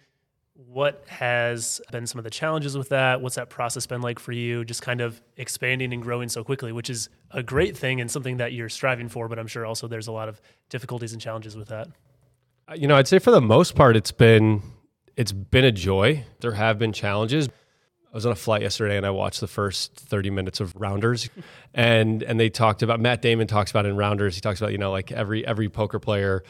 What 0.56 1.04
has 1.06 1.82
been 1.92 2.06
some 2.06 2.18
of 2.18 2.24
the 2.24 2.30
challenges 2.30 2.78
with 2.78 2.88
that? 2.88 3.20
What's 3.20 3.36
that 3.36 3.50
process 3.50 3.86
been 3.86 4.00
like 4.00 4.18
for 4.18 4.32
you? 4.32 4.64
Just 4.64 4.80
kind 4.80 5.02
of 5.02 5.20
expanding 5.36 5.92
and 5.92 6.02
growing 6.02 6.28
so 6.30 6.42
quickly, 6.42 6.72
which 6.72 6.88
is 6.88 7.10
a 7.30 7.42
great 7.42 7.76
thing 7.76 8.00
and 8.00 8.10
something 8.10 8.38
that 8.38 8.52
you're 8.54 8.70
striving 8.70 9.08
for. 9.08 9.28
But 9.28 9.38
I'm 9.38 9.46
sure 9.46 9.66
also 9.66 9.86
there's 9.86 10.06
a 10.06 10.12
lot 10.12 10.28
of 10.30 10.40
difficulties 10.70 11.12
and 11.12 11.20
challenges 11.20 11.56
with 11.56 11.68
that. 11.68 11.88
Uh, 12.68 12.74
You 12.74 12.88
know, 12.88 12.96
I'd 12.96 13.06
say 13.06 13.18
for 13.18 13.30
the 13.30 13.40
most 13.40 13.74
part, 13.74 13.96
it's 13.96 14.12
been 14.12 14.62
it's 15.14 15.32
been 15.32 15.64
a 15.64 15.72
joy. 15.72 16.24
There 16.40 16.52
have 16.52 16.78
been 16.78 16.92
challenges. 16.92 17.48
I 17.48 18.14
was 18.16 18.24
on 18.24 18.32
a 18.32 18.36
flight 18.36 18.62
yesterday 18.62 18.96
and 18.96 19.04
I 19.04 19.10
watched 19.10 19.40
the 19.40 19.46
first 19.46 19.94
30 19.94 20.30
minutes 20.30 20.60
of 20.60 20.74
Rounders, 20.74 21.28
and 21.74 22.22
and 22.22 22.40
they 22.40 22.48
talked 22.48 22.82
about 22.82 22.98
Matt 22.98 23.20
Damon 23.20 23.46
talks 23.46 23.70
about 23.70 23.84
in 23.84 23.94
Rounders. 23.96 24.34
He 24.36 24.40
talks 24.40 24.58
about 24.58 24.72
you 24.72 24.78
know 24.78 24.90
like 24.90 25.12
every 25.12 25.46
every 25.46 25.68
poker 25.68 25.98
player 25.98 26.42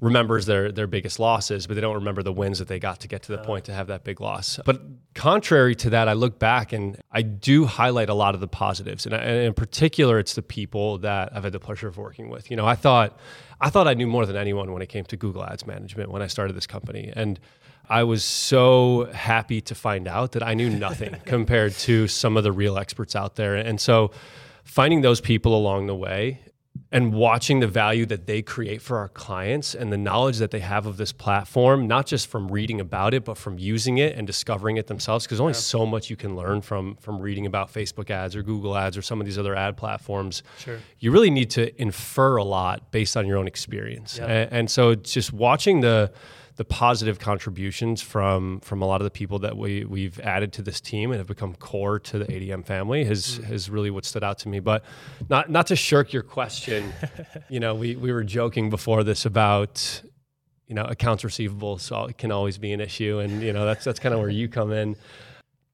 remembers 0.00 0.46
their 0.46 0.70
their 0.70 0.86
biggest 0.86 1.18
losses, 1.18 1.66
but 1.66 1.74
they 1.74 1.80
don't 1.80 1.96
remember 1.96 2.22
the 2.22 2.32
wins 2.32 2.58
that 2.58 2.68
they 2.68 2.78
got 2.78 3.00
to 3.00 3.08
get 3.08 3.22
to 3.24 3.32
the 3.32 3.38
point 3.38 3.64
to 3.64 3.72
have 3.72 3.88
that 3.88 4.04
big 4.04 4.20
loss. 4.20 4.60
But 4.64 4.80
contrary 5.14 5.74
to 5.76 5.90
that, 5.90 6.08
I 6.08 6.12
look 6.12 6.38
back 6.38 6.72
and 6.72 7.00
I 7.10 7.22
do 7.22 7.66
highlight 7.66 8.08
a 8.08 8.14
lot 8.14 8.34
of 8.34 8.40
the 8.40 8.48
positives, 8.48 9.06
and, 9.06 9.14
I, 9.14 9.18
and 9.18 9.46
in 9.46 9.54
particular, 9.54 10.18
it's 10.18 10.34
the 10.34 10.42
people 10.42 10.98
that 10.98 11.34
I've 11.34 11.44
had 11.44 11.52
the 11.52 11.60
pleasure 11.60 11.88
of 11.88 11.96
working 11.98 12.28
with. 12.28 12.50
You 12.50 12.56
know, 12.56 12.66
I 12.66 12.76
thought 12.76 13.18
I 13.60 13.70
thought 13.70 13.88
I 13.88 13.94
knew 13.94 14.06
more 14.06 14.24
than 14.24 14.36
anyone 14.36 14.72
when 14.72 14.82
it 14.82 14.88
came 14.88 15.04
to 15.06 15.16
Google 15.16 15.44
Ads 15.44 15.66
management 15.66 16.10
when 16.10 16.22
I 16.22 16.28
started 16.28 16.54
this 16.54 16.66
company, 16.66 17.12
and 17.14 17.40
I 17.88 18.04
was 18.04 18.22
so 18.22 19.10
happy 19.12 19.60
to 19.62 19.74
find 19.74 20.06
out 20.06 20.32
that 20.32 20.42
I 20.42 20.54
knew 20.54 20.70
nothing 20.70 21.16
compared 21.26 21.72
to 21.74 22.06
some 22.06 22.36
of 22.36 22.44
the 22.44 22.52
real 22.52 22.78
experts 22.78 23.16
out 23.16 23.34
there, 23.34 23.56
and 23.56 23.80
so 23.80 24.12
finding 24.62 25.00
those 25.00 25.20
people 25.20 25.56
along 25.56 25.86
the 25.86 25.96
way 25.96 26.40
and 26.90 27.12
watching 27.12 27.60
the 27.60 27.66
value 27.66 28.06
that 28.06 28.26
they 28.26 28.40
create 28.40 28.80
for 28.80 28.96
our 28.96 29.08
clients 29.08 29.74
and 29.74 29.92
the 29.92 29.98
knowledge 29.98 30.38
that 30.38 30.50
they 30.50 30.60
have 30.60 30.86
of 30.86 30.96
this 30.96 31.12
platform, 31.12 31.86
not 31.86 32.06
just 32.06 32.28
from 32.28 32.50
reading 32.50 32.80
about 32.80 33.12
it, 33.12 33.24
but 33.24 33.36
from 33.36 33.58
using 33.58 33.98
it 33.98 34.16
and 34.16 34.26
discovering 34.26 34.78
it 34.78 34.86
themselves. 34.86 35.26
Because 35.26 35.40
only 35.40 35.52
so 35.52 35.84
much 35.84 36.08
you 36.08 36.16
can 36.16 36.34
learn 36.34 36.62
from 36.62 36.96
from 36.96 37.20
reading 37.20 37.44
about 37.44 37.72
Facebook 37.72 38.10
ads 38.10 38.34
or 38.34 38.42
Google 38.42 38.76
ads 38.76 38.96
or 38.96 39.02
some 39.02 39.20
of 39.20 39.26
these 39.26 39.38
other 39.38 39.54
ad 39.54 39.76
platforms. 39.76 40.42
Sure. 40.58 40.78
You 40.98 41.10
really 41.10 41.30
need 41.30 41.50
to 41.50 41.80
infer 41.80 42.36
a 42.36 42.44
lot 42.44 42.90
based 42.90 43.16
on 43.16 43.26
your 43.26 43.36
own 43.36 43.46
experience. 43.46 44.16
Yeah. 44.18 44.26
And, 44.26 44.52
and 44.52 44.70
so 44.70 44.94
just 44.94 45.32
watching 45.32 45.80
the 45.80 46.10
the 46.58 46.64
positive 46.64 47.20
contributions 47.20 48.02
from 48.02 48.58
from 48.60 48.82
a 48.82 48.84
lot 48.84 49.00
of 49.00 49.04
the 49.04 49.12
people 49.12 49.38
that 49.38 49.56
we 49.56 49.84
we've 49.84 50.18
added 50.20 50.52
to 50.52 50.60
this 50.60 50.80
team 50.80 51.12
and 51.12 51.18
have 51.18 51.28
become 51.28 51.54
core 51.54 52.00
to 52.00 52.18
the 52.18 52.24
ADM 52.24 52.66
family 52.66 53.04
has 53.04 53.38
mm. 53.38 53.44
has 53.44 53.70
really 53.70 53.90
what 53.90 54.04
stood 54.04 54.24
out 54.24 54.38
to 54.40 54.48
me. 54.48 54.58
But 54.58 54.84
not 55.30 55.48
not 55.50 55.68
to 55.68 55.76
shirk 55.76 56.12
your 56.12 56.24
question, 56.24 56.92
you 57.48 57.60
know, 57.60 57.76
we 57.76 57.94
we 57.94 58.12
were 58.12 58.24
joking 58.24 58.70
before 58.70 59.04
this 59.04 59.24
about 59.24 60.02
you 60.66 60.74
know 60.74 60.82
accounts 60.82 61.22
receivable, 61.22 61.78
so 61.78 62.06
it 62.06 62.18
can 62.18 62.32
always 62.32 62.58
be 62.58 62.72
an 62.72 62.80
issue, 62.80 63.20
and 63.20 63.40
you 63.40 63.52
know 63.52 63.64
that's 63.64 63.84
that's 63.84 64.00
kind 64.00 64.12
of 64.12 64.20
where 64.20 64.28
you 64.28 64.48
come 64.48 64.72
in. 64.72 64.96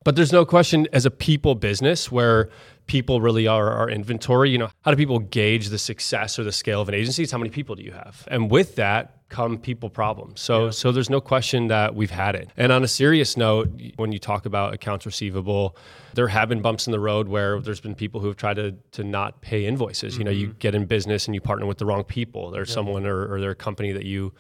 But 0.05 0.17
there's 0.17 0.33
no 0.33 0.45
question 0.45 0.87
as 0.93 1.07
a 1.07 1.11
people 1.11 1.55
business 1.55 2.13
where 2.13 2.51
people 2.87 3.23
really 3.23 3.47
are 3.47 3.71
our 3.71 3.89
inventory, 3.89 4.51
you 4.51 4.59
know, 4.59 4.69
how 4.83 4.91
do 4.91 4.99
people 4.99 5.19
gauge 5.19 5.71
the 5.71 5.79
success 5.79 6.39
or 6.39 6.45
the 6.45 6.53
scale 6.53 6.83
of 6.83 6.91
an 6.91 6.95
agency? 6.95 7.23
It's 7.23 7.33
how 7.33 7.39
many 7.39 7.49
people 7.49 7.75
do 7.75 7.83
you 7.83 7.93
have? 7.93 8.29
And 8.31 8.51
with 8.51 8.77
that 8.77 9.24
come 9.29 9.59
people 9.59 9.91
problems. 9.91 10.41
So 10.41 10.71
so 10.71 10.93
there's 10.93 11.11
no 11.11 11.21
question 11.21 11.69
that 11.69 11.95
we've 11.95 12.11
had 12.11 12.35
it. 12.35 12.51
And 12.57 12.71
on 12.71 12.85
a 12.85 12.89
serious 12.89 13.37
note, 13.37 13.71
when 13.97 14.13
you 14.13 14.19
talk 14.19 14.47
about 14.47 14.75
accounts 14.75 15.07
receivable, 15.07 15.77
there 16.15 16.29
have 16.29 16.49
been 16.49 16.63
bumps 16.63 16.87
in 16.87 16.93
the 16.93 17.01
road 17.01 17.29
where 17.29 17.61
there's 17.61 17.81
been 17.81 17.95
people 17.95 18.21
who 18.21 18.29
have 18.29 18.37
tried 18.37 18.57
to 18.57 18.77
to 18.93 19.05
not 19.05 19.41
pay 19.41 19.67
invoices. 19.67 20.19
You 20.19 20.25
know, 20.25 20.31
you 20.31 20.49
mm-hmm. 20.49 20.59
get 20.59 20.75
in 20.75 20.87
business 20.87 21.27
and 21.27 21.35
you 21.35 21.41
partner 21.41 21.67
with 21.67 21.79
the 21.79 21.87
wrong 21.87 22.05
people. 22.05 22.51
There's 22.51 22.73
someone 22.73 23.07
or, 23.07 23.33
or 23.33 23.41
their 23.41 23.55
company 23.55 23.93
that 23.93 24.05
you 24.05 24.33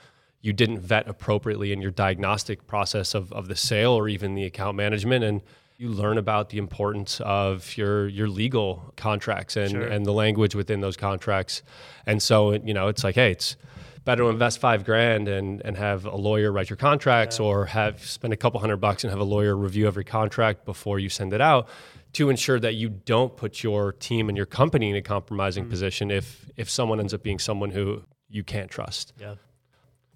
you 0.45 0.53
didn't 0.53 0.81
vet 0.81 1.09
appropriately 1.09 1.73
in 1.73 1.81
your 1.81 1.91
diagnostic 1.91 2.67
process 2.67 3.14
of, 3.14 3.33
of 3.33 3.49
the 3.49 3.57
sale 3.57 3.93
or 3.93 4.09
even 4.09 4.35
the 4.35 4.45
account 4.45 4.76
management 4.76 5.25
and 5.25 5.41
you 5.79 5.88
learn 5.88 6.19
about 6.19 6.50
the 6.50 6.59
importance 6.59 7.21
of 7.23 7.76
your 7.79 8.07
your 8.09 8.29
legal 8.29 8.93
contracts 8.97 9.57
and, 9.57 9.71
Sure. 9.71 9.87
and 9.87 10.05
the 10.05 10.12
language 10.12 10.55
within 10.55 10.81
those 10.81 10.97
contracts 10.97 11.62
and 12.07 12.23
so 12.23 12.53
you 12.53 12.75
know 12.75 12.88
it's 12.88 13.03
like 13.03 13.14
hey 13.14 13.33
it's 13.33 13.57
better 14.05 14.25
to 14.25 14.29
invest 14.29 14.59
five 14.59 14.85
grand 14.85 15.29
and, 15.29 15.63
and 15.65 15.77
have 15.77 16.05
a 16.05 16.17
lawyer 16.17 16.53
write 16.53 16.69
your 16.69 16.77
contracts 16.77 17.39
yeah. 17.39 17.47
or 17.47 17.67
have 17.67 18.05
spend 18.05 18.33
a 18.33 18.37
couple 18.37 18.61
hundred 18.61 18.77
bucks 18.77 19.05
and 19.05 19.11
have 19.11 19.21
a 19.21 19.25
lawyer 19.25 19.57
review 19.57 19.87
every 19.87 20.05
contract 20.05 20.65
before 20.65 20.99
you 20.99 21.09
send 21.09 21.33
it 21.33 21.41
out 21.41 21.69
to 22.15 22.31
ensure 22.31 22.61
that 22.61 22.75
you 22.75 22.89
don't 22.89 23.37
put 23.37 23.63
your 23.63 23.93
team 23.93 24.29
and 24.29 24.37
your 24.37 24.47
company 24.47 24.91
in 24.91 24.97
a 24.97 25.03
compromising 25.03 25.67
mm. 25.67 25.71
position 25.71 26.11
if 26.11 26.51
if 26.57 26.71
someone 26.71 27.01
ends 27.01 27.13
up 27.13 27.23
being 27.23 27.39
someone 27.39 27.71
who 27.71 28.03
you 28.29 28.45
can't 28.45 28.71
trust. 28.71 29.13
Yeah. 29.19 29.35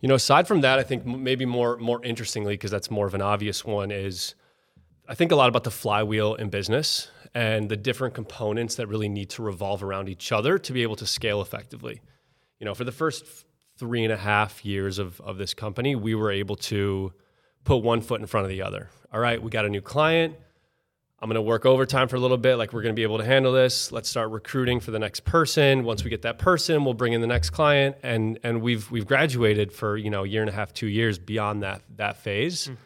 You 0.00 0.08
know, 0.08 0.14
aside 0.14 0.46
from 0.46 0.60
that, 0.60 0.78
I 0.78 0.84
think 0.84 1.04
maybe 1.04 1.44
more 1.44 1.76
more 1.76 2.02
interestingly, 2.04 2.54
because 2.54 2.70
that's 2.70 2.90
more 2.90 3.06
of 3.06 3.14
an 3.14 3.22
obvious 3.22 3.64
one, 3.64 3.90
is 3.90 4.34
I 5.08 5.14
think 5.14 5.32
a 5.32 5.36
lot 5.36 5.48
about 5.48 5.64
the 5.64 5.70
flywheel 5.70 6.34
in 6.34 6.50
business 6.50 7.10
and 7.34 7.68
the 7.68 7.76
different 7.76 8.14
components 8.14 8.76
that 8.76 8.86
really 8.86 9.08
need 9.08 9.30
to 9.30 9.42
revolve 9.42 9.82
around 9.82 10.08
each 10.08 10.32
other 10.32 10.58
to 10.58 10.72
be 10.72 10.82
able 10.82 10.96
to 10.96 11.06
scale 11.06 11.42
effectively. 11.42 12.00
You 12.60 12.64
know, 12.64 12.74
for 12.74 12.84
the 12.84 12.92
first 12.92 13.24
three 13.78 14.04
and 14.04 14.12
a 14.12 14.16
half 14.16 14.64
years 14.64 14.98
of, 14.98 15.20
of 15.20 15.38
this 15.38 15.54
company, 15.54 15.94
we 15.94 16.14
were 16.14 16.30
able 16.30 16.56
to 16.56 17.12
put 17.64 17.78
one 17.78 18.00
foot 18.00 18.20
in 18.20 18.26
front 18.26 18.44
of 18.44 18.50
the 18.50 18.62
other. 18.62 18.90
All 19.12 19.20
right, 19.20 19.42
we 19.42 19.50
got 19.50 19.64
a 19.64 19.68
new 19.68 19.80
client. 19.80 20.36
I'm 21.20 21.28
going 21.28 21.34
to 21.34 21.42
work 21.42 21.66
overtime 21.66 22.06
for 22.06 22.14
a 22.14 22.20
little 22.20 22.36
bit. 22.36 22.56
Like, 22.56 22.72
we're 22.72 22.82
going 22.82 22.94
to 22.94 22.98
be 22.98 23.02
able 23.02 23.18
to 23.18 23.24
handle 23.24 23.52
this. 23.52 23.90
Let's 23.90 24.08
start 24.08 24.30
recruiting 24.30 24.78
for 24.78 24.92
the 24.92 25.00
next 25.00 25.24
person. 25.24 25.82
Once 25.82 26.04
we 26.04 26.10
get 26.10 26.22
that 26.22 26.38
person, 26.38 26.84
we'll 26.84 26.94
bring 26.94 27.12
in 27.12 27.20
the 27.20 27.26
next 27.26 27.50
client. 27.50 27.96
And, 28.04 28.38
and 28.44 28.62
we've, 28.62 28.88
we've 28.90 29.06
graduated 29.06 29.72
for, 29.72 29.96
you 29.96 30.10
know, 30.10 30.22
a 30.22 30.28
year 30.28 30.42
and 30.42 30.48
a 30.48 30.52
half, 30.52 30.72
two 30.72 30.86
years 30.86 31.18
beyond 31.18 31.64
that, 31.64 31.82
that 31.96 32.18
phase. 32.18 32.68
Mm. 32.68 32.76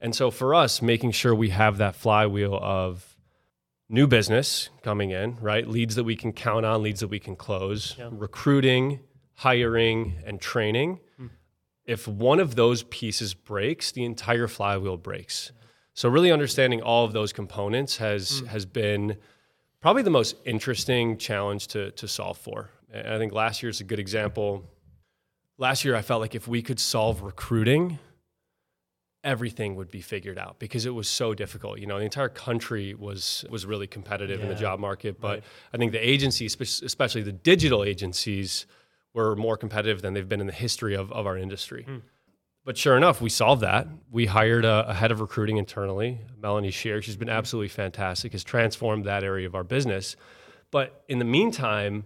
And 0.00 0.14
so 0.14 0.30
for 0.30 0.54
us, 0.54 0.82
making 0.82 1.12
sure 1.12 1.34
we 1.34 1.48
have 1.48 1.78
that 1.78 1.96
flywheel 1.96 2.58
of 2.60 3.16
new 3.88 4.06
business 4.06 4.68
coming 4.82 5.10
in, 5.10 5.38
right? 5.40 5.66
Leads 5.66 5.94
that 5.94 6.04
we 6.04 6.14
can 6.14 6.32
count 6.32 6.66
on, 6.66 6.82
leads 6.82 7.00
that 7.00 7.08
we 7.08 7.18
can 7.18 7.36
close, 7.36 7.94
yeah. 7.98 8.10
recruiting, 8.12 9.00
hiring, 9.38 10.14
and 10.26 10.40
training. 10.40 10.98
Mm. 11.20 11.30
If 11.84 12.08
one 12.08 12.40
of 12.40 12.56
those 12.56 12.82
pieces 12.84 13.34
breaks, 13.34 13.92
the 13.92 14.04
entire 14.04 14.48
flywheel 14.48 14.96
breaks. 14.96 15.52
So 15.94 16.08
really 16.08 16.32
understanding 16.32 16.82
all 16.82 17.04
of 17.04 17.12
those 17.12 17.32
components 17.32 17.98
has 17.98 18.42
mm. 18.42 18.48
has 18.48 18.66
been 18.66 19.16
probably 19.80 20.02
the 20.02 20.10
most 20.10 20.36
interesting 20.44 21.18
challenge 21.18 21.68
to 21.68 21.92
to 21.92 22.08
solve 22.08 22.36
for. 22.36 22.70
And 22.92 23.14
I 23.14 23.18
think 23.18 23.32
last 23.32 23.62
year 23.62 23.70
is 23.70 23.80
a 23.80 23.84
good 23.84 24.00
example. 24.00 24.64
Last 25.56 25.84
year 25.84 25.94
I 25.94 26.02
felt 26.02 26.20
like 26.20 26.34
if 26.34 26.48
we 26.48 26.60
could 26.60 26.80
solve 26.80 27.22
recruiting, 27.22 27.98
everything 29.22 29.76
would 29.76 29.90
be 29.90 30.00
figured 30.00 30.38
out 30.38 30.58
because 30.58 30.84
it 30.84 30.94
was 30.94 31.08
so 31.08 31.32
difficult. 31.32 31.78
You 31.78 31.86
know, 31.86 31.98
the 31.98 32.04
entire 32.04 32.28
country 32.28 32.94
was 32.94 33.44
was 33.48 33.66
really 33.66 33.86
competitive 33.86 34.40
yeah, 34.40 34.46
in 34.46 34.48
the 34.48 34.58
job 34.58 34.80
market, 34.80 35.20
but 35.20 35.28
right. 35.28 35.44
I 35.72 35.76
think 35.76 35.92
the 35.92 36.08
agencies, 36.08 36.56
especially 36.82 37.22
the 37.22 37.38
digital 37.52 37.84
agencies, 37.84 38.66
were 39.14 39.34
more 39.36 39.56
competitive 39.56 40.02
than 40.02 40.14
they've 40.14 40.28
been 40.28 40.40
in 40.40 40.46
the 40.46 40.52
history 40.52 40.94
of, 40.94 41.10
of 41.12 41.26
our 41.26 41.36
industry. 41.36 41.84
Mm. 41.88 42.02
But 42.64 42.76
sure 42.76 42.96
enough, 42.96 43.20
we 43.20 43.30
solved 43.30 43.62
that. 43.62 43.88
We 44.10 44.26
hired 44.26 44.64
a, 44.64 44.90
a, 44.90 44.94
head 44.94 45.10
of 45.10 45.20
recruiting 45.20 45.56
internally, 45.56 46.20
Melanie 46.38 46.70
Shear. 46.70 47.00
She's 47.00 47.16
been 47.16 47.30
absolutely 47.30 47.68
fantastic, 47.68 48.32
has 48.32 48.44
transformed 48.44 49.06
that 49.06 49.24
area 49.24 49.46
of 49.46 49.54
our 49.54 49.64
business. 49.64 50.16
But 50.70 51.02
in 51.08 51.18
the 51.18 51.24
meantime, 51.24 52.04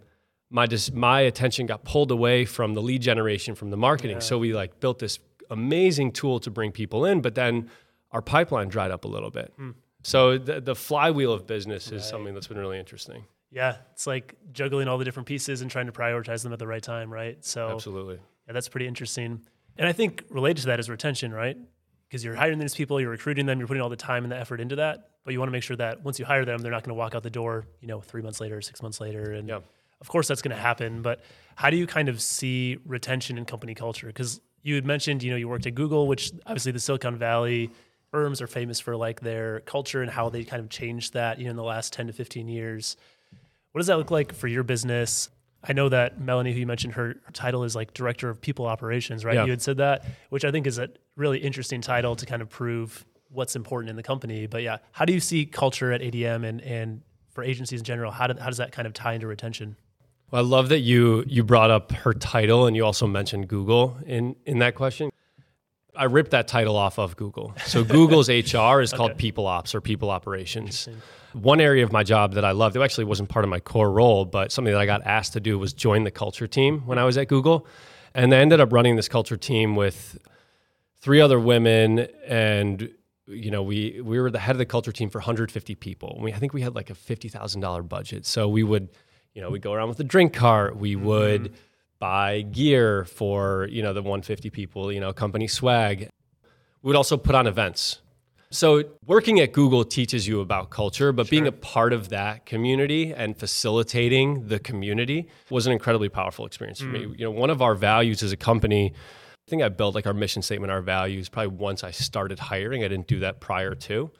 my 0.50 0.66
dis- 0.66 0.92
my 0.92 1.22
attention 1.22 1.66
got 1.66 1.82
pulled 1.82 2.12
away 2.12 2.44
from 2.44 2.74
the 2.74 2.82
lead 2.82 3.02
generation, 3.02 3.56
from 3.56 3.70
the 3.70 3.76
marketing. 3.76 4.18
Yeah. 4.18 4.20
So 4.20 4.38
we 4.38 4.52
like 4.52 4.78
built 4.78 5.00
this 5.00 5.18
amazing 5.50 6.12
tool 6.12 6.38
to 6.40 6.50
bring 6.50 6.70
people 6.70 7.04
in, 7.04 7.22
but 7.22 7.34
then 7.34 7.68
our 8.12 8.22
pipeline 8.22 8.68
dried 8.68 8.90
up 8.92 9.04
a 9.04 9.08
little 9.08 9.30
bit. 9.30 9.52
Mm. 9.58 9.74
So 10.04 10.38
the, 10.38 10.60
the 10.60 10.74
flywheel 10.74 11.32
of 11.32 11.46
business 11.46 11.86
is 11.86 11.92
right. 11.92 12.02
something 12.02 12.34
that's 12.34 12.48
been 12.48 12.58
really 12.58 12.78
interesting. 12.78 13.24
Yeah, 13.52 13.76
it's 13.92 14.06
like 14.06 14.34
juggling 14.52 14.88
all 14.88 14.98
the 14.98 15.04
different 15.04 15.26
pieces 15.26 15.60
and 15.60 15.70
trying 15.70 15.86
to 15.86 15.92
prioritize 15.92 16.42
them 16.42 16.52
at 16.52 16.58
the 16.58 16.66
right 16.66 16.82
time, 16.82 17.12
right? 17.12 17.44
So 17.44 17.68
absolutely, 17.68 18.18
yeah, 18.46 18.52
that's 18.52 18.68
pretty 18.68 18.86
interesting. 18.86 19.42
And 19.76 19.86
I 19.86 19.92
think 19.92 20.24
related 20.30 20.62
to 20.62 20.66
that 20.68 20.80
is 20.80 20.88
retention, 20.88 21.32
right? 21.32 21.56
Because 22.08 22.24
you're 22.24 22.34
hiring 22.34 22.58
these 22.58 22.74
people, 22.74 23.00
you're 23.00 23.10
recruiting 23.10 23.46
them, 23.46 23.58
you're 23.58 23.68
putting 23.68 23.82
all 23.82 23.88
the 23.88 23.96
time 23.96 24.24
and 24.24 24.32
the 24.32 24.36
effort 24.36 24.60
into 24.60 24.76
that. 24.76 25.10
But 25.24 25.32
you 25.32 25.38
want 25.38 25.48
to 25.48 25.52
make 25.52 25.62
sure 25.62 25.76
that 25.76 26.02
once 26.02 26.18
you 26.18 26.24
hire 26.24 26.44
them, 26.44 26.60
they're 26.60 26.72
not 26.72 26.82
going 26.82 26.94
to 26.94 26.98
walk 26.98 27.14
out 27.14 27.22
the 27.22 27.30
door, 27.30 27.66
you 27.80 27.88
know, 27.88 28.00
three 28.00 28.22
months 28.22 28.40
later, 28.40 28.60
six 28.60 28.82
months 28.82 29.00
later. 29.00 29.32
And 29.32 29.48
yeah. 29.48 29.60
of 30.00 30.08
course, 30.08 30.28
that's 30.28 30.42
going 30.42 30.54
to 30.54 30.60
happen. 30.60 31.00
But 31.00 31.20
how 31.54 31.70
do 31.70 31.76
you 31.76 31.86
kind 31.86 32.08
of 32.08 32.20
see 32.20 32.78
retention 32.84 33.38
in 33.38 33.44
company 33.44 33.74
culture? 33.74 34.08
Because 34.08 34.40
you 34.62 34.74
had 34.74 34.84
mentioned, 34.84 35.22
you 35.22 35.30
know, 35.30 35.36
you 35.36 35.48
worked 35.48 35.66
at 35.66 35.74
Google, 35.74 36.06
which 36.06 36.32
obviously 36.46 36.72
the 36.72 36.80
Silicon 36.80 37.16
Valley 37.16 37.70
firms 38.10 38.42
are 38.42 38.46
famous 38.46 38.78
for 38.78 38.94
like 38.94 39.20
their 39.20 39.60
culture 39.60 40.02
and 40.02 40.10
how 40.10 40.28
they 40.28 40.44
kind 40.44 40.60
of 40.60 40.68
changed 40.68 41.14
that, 41.14 41.38
you 41.38 41.44
know, 41.44 41.50
in 41.50 41.56
the 41.56 41.62
last 41.62 41.92
10 41.92 42.08
to 42.08 42.12
15 42.12 42.46
years. 42.46 42.96
What 43.72 43.80
does 43.80 43.86
that 43.86 43.96
look 43.96 44.10
like 44.10 44.34
for 44.34 44.48
your 44.48 44.62
business? 44.62 45.28
I 45.64 45.72
know 45.72 45.88
that 45.88 46.20
Melanie, 46.20 46.52
who 46.52 46.60
you 46.60 46.66
mentioned, 46.66 46.94
her, 46.94 47.16
her 47.24 47.32
title 47.32 47.64
is 47.64 47.74
like 47.74 47.94
director 47.94 48.28
of 48.28 48.40
people 48.40 48.66
operations, 48.66 49.24
right? 49.24 49.34
Yeah. 49.34 49.44
You 49.44 49.50
had 49.50 49.62
said 49.62 49.78
that, 49.78 50.04
which 50.30 50.44
I 50.44 50.50
think 50.50 50.66
is 50.66 50.78
a 50.78 50.90
really 51.16 51.38
interesting 51.38 51.80
title 51.80 52.16
to 52.16 52.26
kind 52.26 52.42
of 52.42 52.48
prove 52.48 53.04
what's 53.30 53.56
important 53.56 53.90
in 53.90 53.96
the 53.96 54.02
company. 54.02 54.46
But 54.46 54.62
yeah, 54.62 54.78
how 54.92 55.04
do 55.04 55.12
you 55.12 55.20
see 55.20 55.46
culture 55.46 55.92
at 55.92 56.00
ADM 56.00 56.46
and 56.46 56.60
and 56.60 57.02
for 57.30 57.42
agencies 57.42 57.80
in 57.80 57.84
general? 57.84 58.12
How, 58.12 58.26
do, 58.26 58.38
how 58.38 58.48
does 58.48 58.58
that 58.58 58.72
kind 58.72 58.86
of 58.86 58.92
tie 58.92 59.14
into 59.14 59.26
retention? 59.26 59.76
Well, 60.30 60.44
I 60.44 60.46
love 60.46 60.68
that 60.68 60.80
you 60.80 61.24
you 61.26 61.42
brought 61.42 61.70
up 61.70 61.92
her 61.92 62.12
title 62.12 62.66
and 62.66 62.76
you 62.76 62.84
also 62.84 63.06
mentioned 63.06 63.48
Google 63.48 63.96
in 64.06 64.36
in 64.44 64.58
that 64.58 64.74
question. 64.74 65.10
I 65.94 66.04
ripped 66.04 66.30
that 66.30 66.48
title 66.48 66.76
off 66.76 66.98
of 66.98 67.16
Google. 67.16 67.54
So 67.66 67.84
Google's 67.84 68.28
HR 68.30 68.80
is 68.80 68.92
okay. 68.92 68.96
called 68.96 69.18
People 69.18 69.46
Ops 69.46 69.74
or 69.74 69.80
People 69.80 70.10
Operations. 70.10 70.88
One 71.34 71.60
area 71.60 71.84
of 71.84 71.92
my 71.92 72.02
job 72.02 72.34
that 72.34 72.44
I 72.44 72.52
loved, 72.52 72.76
it 72.76 72.80
actually 72.80 73.04
wasn't 73.04 73.28
part 73.28 73.44
of 73.44 73.50
my 73.50 73.60
core 73.60 73.90
role, 73.90 74.24
but 74.24 74.52
something 74.52 74.72
that 74.72 74.80
I 74.80 74.86
got 74.86 75.02
asked 75.04 75.34
to 75.34 75.40
do 75.40 75.58
was 75.58 75.72
join 75.72 76.04
the 76.04 76.10
culture 76.10 76.46
team 76.46 76.80
when 76.86 76.98
I 76.98 77.04
was 77.04 77.18
at 77.18 77.28
Google. 77.28 77.66
And 78.14 78.34
I 78.34 78.38
ended 78.38 78.60
up 78.60 78.72
running 78.72 78.96
this 78.96 79.08
culture 79.08 79.36
team 79.36 79.76
with 79.76 80.18
three 81.00 81.20
other 81.20 81.40
women 81.40 82.06
and 82.26 82.90
you 83.28 83.50
know, 83.50 83.62
we 83.62 84.00
we 84.02 84.20
were 84.20 84.30
the 84.30 84.38
head 84.38 84.56
of 84.56 84.58
the 84.58 84.66
culture 84.66 84.92
team 84.92 85.08
for 85.08 85.18
150 85.18 85.74
people. 85.76 86.18
We 86.20 86.32
I 86.32 86.38
think 86.38 86.52
we 86.52 86.62
had 86.62 86.74
like 86.74 86.90
a 86.90 86.94
$50,000 86.94 87.88
budget. 87.88 88.26
So 88.26 88.48
we 88.48 88.62
would, 88.62 88.88
you 89.32 89.40
know, 89.40 89.48
we'd 89.48 89.62
go 89.62 89.72
around 89.72 89.88
with 89.88 90.00
a 90.00 90.04
drink 90.04 90.32
cart, 90.32 90.76
we 90.76 90.94
mm-hmm. 90.94 91.04
would 91.06 91.54
buy 92.02 92.42
gear 92.42 93.04
for, 93.04 93.68
you 93.70 93.82
know, 93.82 93.92
the 93.92 94.02
150 94.02 94.50
people, 94.50 94.92
you 94.92 95.00
know, 95.00 95.12
company 95.12 95.46
swag. 95.46 96.08
We 96.82 96.88
would 96.88 96.96
also 96.96 97.16
put 97.16 97.34
on 97.34 97.46
events 97.46 98.02
so, 98.52 98.84
working 99.06 99.40
at 99.40 99.52
Google 99.52 99.82
teaches 99.82 100.28
you 100.28 100.40
about 100.40 100.68
culture, 100.68 101.10
but 101.10 101.26
sure. 101.26 101.30
being 101.30 101.46
a 101.46 101.52
part 101.52 101.94
of 101.94 102.10
that 102.10 102.44
community 102.44 103.12
and 103.12 103.34
facilitating 103.34 104.46
the 104.46 104.58
community 104.58 105.28
was 105.48 105.66
an 105.66 105.72
incredibly 105.72 106.10
powerful 106.10 106.44
experience 106.44 106.78
for 106.78 106.86
mm. 106.86 106.92
me. 106.92 107.16
You 107.16 107.24
know, 107.24 107.30
one 107.30 107.48
of 107.48 107.62
our 107.62 107.74
values 107.74 108.22
as 108.22 108.30
a 108.30 108.36
company, 108.36 108.92
I 108.94 109.50
think 109.50 109.62
I 109.62 109.70
built 109.70 109.94
like 109.94 110.06
our 110.06 110.12
mission 110.12 110.42
statement, 110.42 110.70
our 110.70 110.82
values, 110.82 111.30
probably 111.30 111.56
once 111.56 111.82
I 111.82 111.92
started 111.92 112.38
hiring. 112.38 112.84
I 112.84 112.88
didn't 112.88 113.06
do 113.06 113.20
that 113.20 113.40
prior 113.40 113.74
to, 113.74 114.10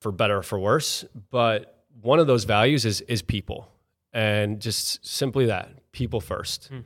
for 0.00 0.10
better 0.10 0.38
or 0.38 0.42
for 0.42 0.58
worse. 0.58 1.04
But 1.30 1.84
one 2.02 2.18
of 2.18 2.26
those 2.26 2.42
values 2.42 2.84
is 2.84 3.02
is 3.02 3.22
people, 3.22 3.68
and 4.12 4.58
just 4.60 5.06
simply 5.06 5.46
that, 5.46 5.92
people 5.92 6.20
first. 6.20 6.70
Mm. 6.72 6.84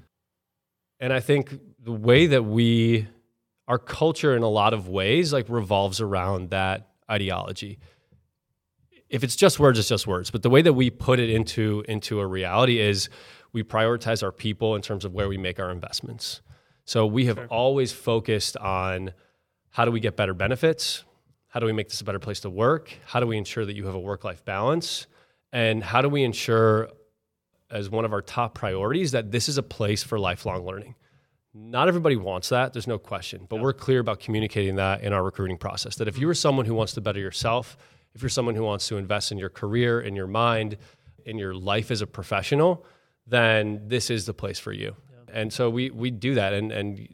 And 1.04 1.12
I 1.12 1.20
think 1.20 1.61
the 1.84 1.92
way 1.92 2.28
that 2.28 2.44
we 2.44 3.06
our 3.68 3.78
culture 3.78 4.34
in 4.34 4.42
a 4.42 4.49
lot 4.49 4.73
of 4.73 4.88
ways 4.88 5.34
like 5.34 5.50
revolves 5.50 6.00
around 6.00 6.49
that 6.49 6.88
ideology. 7.11 7.78
If 9.11 9.23
it's 9.23 9.37
just 9.37 9.58
words 9.58 9.78
it's 9.78 9.87
just 9.87 10.06
words. 10.06 10.30
But 10.30 10.42
the 10.42 10.49
way 10.49 10.62
that 10.62 10.73
we 10.73 10.88
put 10.88 11.20
it 11.20 11.28
into 11.28 11.84
into 11.88 12.20
a 12.20 12.26
reality 12.26 12.80
is 12.80 13.11
we 13.52 13.62
prioritize 13.62 14.23
our 14.23 14.32
people 14.32 14.76
in 14.76 14.80
terms 14.80 15.04
of 15.04 15.12
where 15.12 15.28
we 15.28 15.37
make 15.37 15.61
our 15.61 15.70
investments. 15.70 16.40
So 16.87 17.04
we 17.04 17.26
have 17.26 17.37
sure. 17.37 17.49
always 17.49 17.92
focused 17.92 18.56
on 18.56 19.12
how 19.68 19.84
do 19.84 19.90
we 19.90 20.00
get 20.00 20.16
better 20.16 20.32
benefits? 20.32 21.04
How 21.49 21.61
do 21.61 21.66
we 21.66 21.75
make 21.75 21.90
this 21.90 22.00
a 22.00 22.04
better 22.04 22.18
place 22.18 22.40
to 22.40 22.50
work? 22.50 22.96
How 23.04 23.20
do 23.20 23.26
we 23.26 23.37
ensure 23.37 23.66
that 23.66 23.76
you 23.76 23.84
have 23.84 23.94
a 23.94 24.00
work 24.00 24.25
life 24.25 24.42
balance? 24.42 25.06
And 25.52 25.84
how 25.84 26.00
do 26.00 26.08
we 26.08 26.25
ensure 26.25 26.88
as 27.71 27.90
one 27.90 28.04
of 28.04 28.12
our 28.12 28.23
top 28.23 28.54
priorities 28.54 29.12
that 29.12 29.33
this 29.33 29.49
is 29.49 29.59
a 29.59 29.62
place 29.62 30.02
for 30.02 30.18
lifelong 30.18 30.64
learning 30.64 30.94
not 31.54 31.87
everybody 31.87 32.16
wants 32.16 32.49
that, 32.49 32.73
there's 32.73 32.88
no 32.88 32.99
question, 32.99 33.47
but 33.49 33.56
yeah. 33.56 33.62
we're 33.62 33.73
clear 33.73 34.00
about 34.00 34.18
communicating 34.18 34.75
that 34.76 35.02
in 35.02 35.12
our 35.12 35.23
recruiting 35.23 35.56
process. 35.56 35.94
That 35.97 36.09
if 36.09 36.18
you 36.18 36.28
are 36.28 36.35
someone 36.35 36.66
who 36.66 36.75
wants 36.75 36.94
to 36.94 37.00
better 37.00 37.21
yourself, 37.21 37.76
if 38.14 38.23
you're 38.23 38.28
someone 38.28 38.56
who 38.56 38.64
wants 38.64 38.88
to 38.88 38.97
invest 38.97 39.30
in 39.30 39.38
your 39.38 39.49
career, 39.49 40.00
in 40.00 40.16
your 40.16 40.26
mind, 40.26 40.76
in 41.25 41.38
your 41.38 41.54
life 41.54 41.92
as 41.92 42.00
a 42.00 42.06
professional, 42.06 42.85
then 43.26 43.83
this 43.87 44.11
is 44.11 44.26
the 44.26 44.35
place 44.35 44.59
for 44.59 44.73
you. 44.73 44.97
Yeah. 45.11 45.40
And 45.40 45.52
so 45.52 45.71
we 45.71 45.90
we 45.90 46.11
do 46.11 46.35
that. 46.35 46.52
And 46.52 46.73
and 46.73 47.09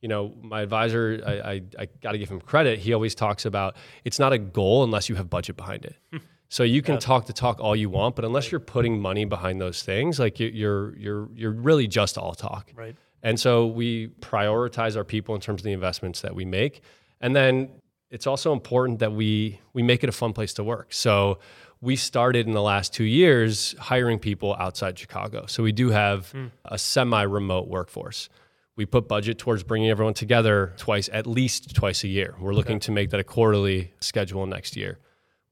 you 0.00 0.08
know, 0.08 0.34
my 0.42 0.62
advisor, 0.62 1.22
I, 1.24 1.32
I, 1.32 1.62
I 1.78 1.88
got 2.02 2.12
to 2.12 2.18
give 2.18 2.28
him 2.28 2.40
credit. 2.40 2.80
He 2.80 2.92
always 2.92 3.14
talks 3.14 3.44
about 3.44 3.76
it's 4.04 4.18
not 4.18 4.32
a 4.32 4.38
goal 4.38 4.82
unless 4.82 5.08
you 5.08 5.14
have 5.16 5.28
budget 5.30 5.56
behind 5.56 5.84
it. 5.84 5.96
So 6.52 6.64
you 6.64 6.82
can 6.82 6.96
yeah. 6.96 7.00
talk 7.00 7.24
the 7.24 7.32
talk 7.32 7.60
all 7.60 7.74
you 7.74 7.88
want, 7.88 8.14
but 8.14 8.26
unless 8.26 8.52
you're 8.52 8.60
putting 8.60 9.00
money 9.00 9.24
behind 9.24 9.58
those 9.58 9.82
things, 9.82 10.18
like 10.18 10.38
you're 10.38 10.94
you're 10.98 11.30
you're 11.34 11.50
really 11.50 11.88
just 11.88 12.18
all 12.18 12.34
talk. 12.34 12.70
Right. 12.76 12.94
And 13.22 13.40
so 13.40 13.66
we 13.66 14.08
prioritize 14.20 14.94
our 14.94 15.02
people 15.02 15.34
in 15.34 15.40
terms 15.40 15.62
of 15.62 15.64
the 15.64 15.72
investments 15.72 16.20
that 16.20 16.34
we 16.34 16.44
make. 16.44 16.82
And 17.22 17.34
then 17.34 17.70
it's 18.10 18.26
also 18.26 18.52
important 18.52 18.98
that 18.98 19.12
we 19.12 19.60
we 19.72 19.82
make 19.82 20.04
it 20.04 20.10
a 20.10 20.12
fun 20.12 20.34
place 20.34 20.52
to 20.54 20.62
work. 20.62 20.92
So 20.92 21.38
we 21.80 21.96
started 21.96 22.46
in 22.46 22.52
the 22.52 22.60
last 22.60 22.92
two 22.92 23.04
years 23.04 23.74
hiring 23.78 24.18
people 24.18 24.54
outside 24.58 24.98
Chicago. 24.98 25.46
So 25.46 25.62
we 25.62 25.72
do 25.72 25.88
have 25.88 26.34
mm. 26.34 26.50
a 26.66 26.76
semi-remote 26.76 27.68
workforce. 27.68 28.28
We 28.76 28.84
put 28.84 29.08
budget 29.08 29.38
towards 29.38 29.62
bringing 29.62 29.88
everyone 29.88 30.12
together 30.12 30.74
twice, 30.76 31.08
at 31.14 31.26
least 31.26 31.74
twice 31.74 32.04
a 32.04 32.08
year. 32.08 32.34
We're 32.38 32.52
looking 32.52 32.76
okay. 32.76 32.86
to 32.86 32.92
make 32.92 33.08
that 33.08 33.20
a 33.20 33.24
quarterly 33.24 33.94
schedule 34.00 34.44
next 34.44 34.76
year. 34.76 34.98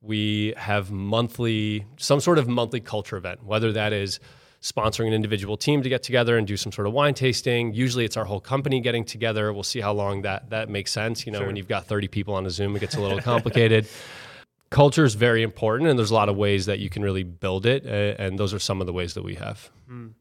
We 0.02 0.54
have 0.56 0.90
monthly, 0.90 1.86
some 1.98 2.20
sort 2.20 2.38
of 2.38 2.48
monthly 2.48 2.80
culture 2.80 3.16
event, 3.16 3.44
whether 3.44 3.72
that 3.72 3.92
is 3.92 4.18
sponsoring 4.62 5.08
an 5.08 5.14
individual 5.14 5.56
team 5.56 5.82
to 5.82 5.88
get 5.88 6.02
together 6.02 6.36
and 6.36 6.46
do 6.46 6.56
some 6.56 6.72
sort 6.72 6.86
of 6.86 6.92
wine 6.92 7.14
tasting. 7.14 7.72
Usually 7.72 8.04
it's 8.04 8.16
our 8.16 8.24
whole 8.24 8.40
company 8.40 8.80
getting 8.80 9.04
together. 9.04 9.52
We'll 9.52 9.62
see 9.62 9.80
how 9.80 9.92
long 9.92 10.22
that 10.22 10.50
that 10.50 10.68
makes 10.68 10.90
sense. 10.90 11.26
You 11.26 11.32
know, 11.32 11.38
sure. 11.38 11.46
when 11.46 11.56
you've 11.56 11.68
got 11.68 11.86
30 11.86 12.08
people 12.08 12.34
on 12.34 12.46
a 12.46 12.50
Zoom, 12.50 12.76
it 12.76 12.80
gets 12.80 12.94
a 12.94 13.00
little 13.00 13.20
complicated. 13.20 13.88
Culture 14.70 15.04
is 15.04 15.14
very 15.14 15.42
important, 15.42 15.90
and 15.90 15.98
there's 15.98 16.12
a 16.12 16.14
lot 16.14 16.28
of 16.28 16.36
ways 16.36 16.66
that 16.66 16.78
you 16.78 16.88
can 16.88 17.02
really 17.02 17.24
build 17.24 17.66
it. 17.66 17.84
Uh, 17.84 18.22
and 18.22 18.38
those 18.38 18.54
are 18.54 18.60
some 18.60 18.80
of 18.80 18.86
the 18.86 18.92
ways 18.92 19.14
that 19.14 19.24
we 19.24 19.34
have. 19.34 19.68
Mm. 19.90 20.12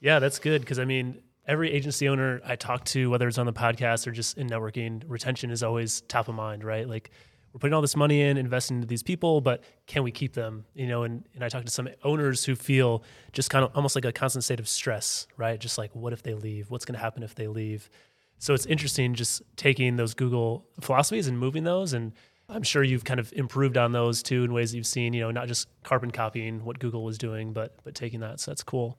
Yeah, 0.00 0.18
that's 0.20 0.38
good 0.38 0.62
because 0.62 0.78
I 0.78 0.86
mean, 0.86 1.20
every 1.46 1.70
agency 1.70 2.08
owner 2.08 2.40
I 2.44 2.56
talk 2.56 2.84
to, 2.86 3.10
whether 3.10 3.28
it's 3.28 3.38
on 3.38 3.46
the 3.46 3.52
podcast 3.52 4.06
or 4.06 4.12
just 4.12 4.38
in 4.38 4.48
networking, 4.48 5.02
retention 5.06 5.50
is 5.50 5.62
always 5.62 6.00
top 6.02 6.28
of 6.28 6.34
mind, 6.34 6.64
right? 6.64 6.88
Like 6.88 7.10
we're 7.52 7.58
putting 7.58 7.74
all 7.74 7.80
this 7.80 7.96
money 7.96 8.20
in, 8.20 8.36
investing 8.36 8.76
into 8.76 8.86
these 8.86 9.02
people, 9.02 9.40
but 9.40 9.64
can 9.86 10.02
we 10.02 10.12
keep 10.12 10.34
them? 10.34 10.64
You 10.74 10.86
know, 10.86 11.02
and, 11.02 11.24
and 11.34 11.42
I 11.42 11.48
talk 11.48 11.64
to 11.64 11.70
some 11.70 11.88
owners 12.04 12.44
who 12.44 12.54
feel 12.54 13.02
just 13.32 13.50
kind 13.50 13.64
of 13.64 13.72
almost 13.74 13.96
like 13.96 14.04
a 14.04 14.12
constant 14.12 14.44
state 14.44 14.60
of 14.60 14.68
stress, 14.68 15.26
right? 15.36 15.58
Just 15.58 15.76
like, 15.76 15.94
what 15.94 16.12
if 16.12 16.22
they 16.22 16.34
leave? 16.34 16.70
What's 16.70 16.84
going 16.84 16.94
to 16.94 17.00
happen 17.00 17.22
if 17.22 17.34
they 17.34 17.48
leave? 17.48 17.90
So 18.38 18.54
it's 18.54 18.66
interesting 18.66 19.14
just 19.14 19.42
taking 19.56 19.96
those 19.96 20.14
Google 20.14 20.64
philosophies 20.80 21.26
and 21.26 21.38
moving 21.38 21.64
those. 21.64 21.92
And 21.92 22.12
I'm 22.48 22.62
sure 22.62 22.82
you've 22.82 23.04
kind 23.04 23.20
of 23.20 23.32
improved 23.34 23.76
on 23.76 23.92
those 23.92 24.22
too 24.22 24.44
in 24.44 24.52
ways 24.52 24.70
that 24.70 24.76
you've 24.76 24.86
seen, 24.86 25.12
you 25.12 25.20
know, 25.20 25.30
not 25.30 25.48
just 25.48 25.68
carbon 25.82 26.10
copying 26.10 26.64
what 26.64 26.78
Google 26.78 27.04
was 27.04 27.18
doing, 27.18 27.52
but 27.52 27.76
but 27.84 27.94
taking 27.94 28.20
that. 28.20 28.40
So 28.40 28.50
that's 28.50 28.62
cool. 28.62 28.98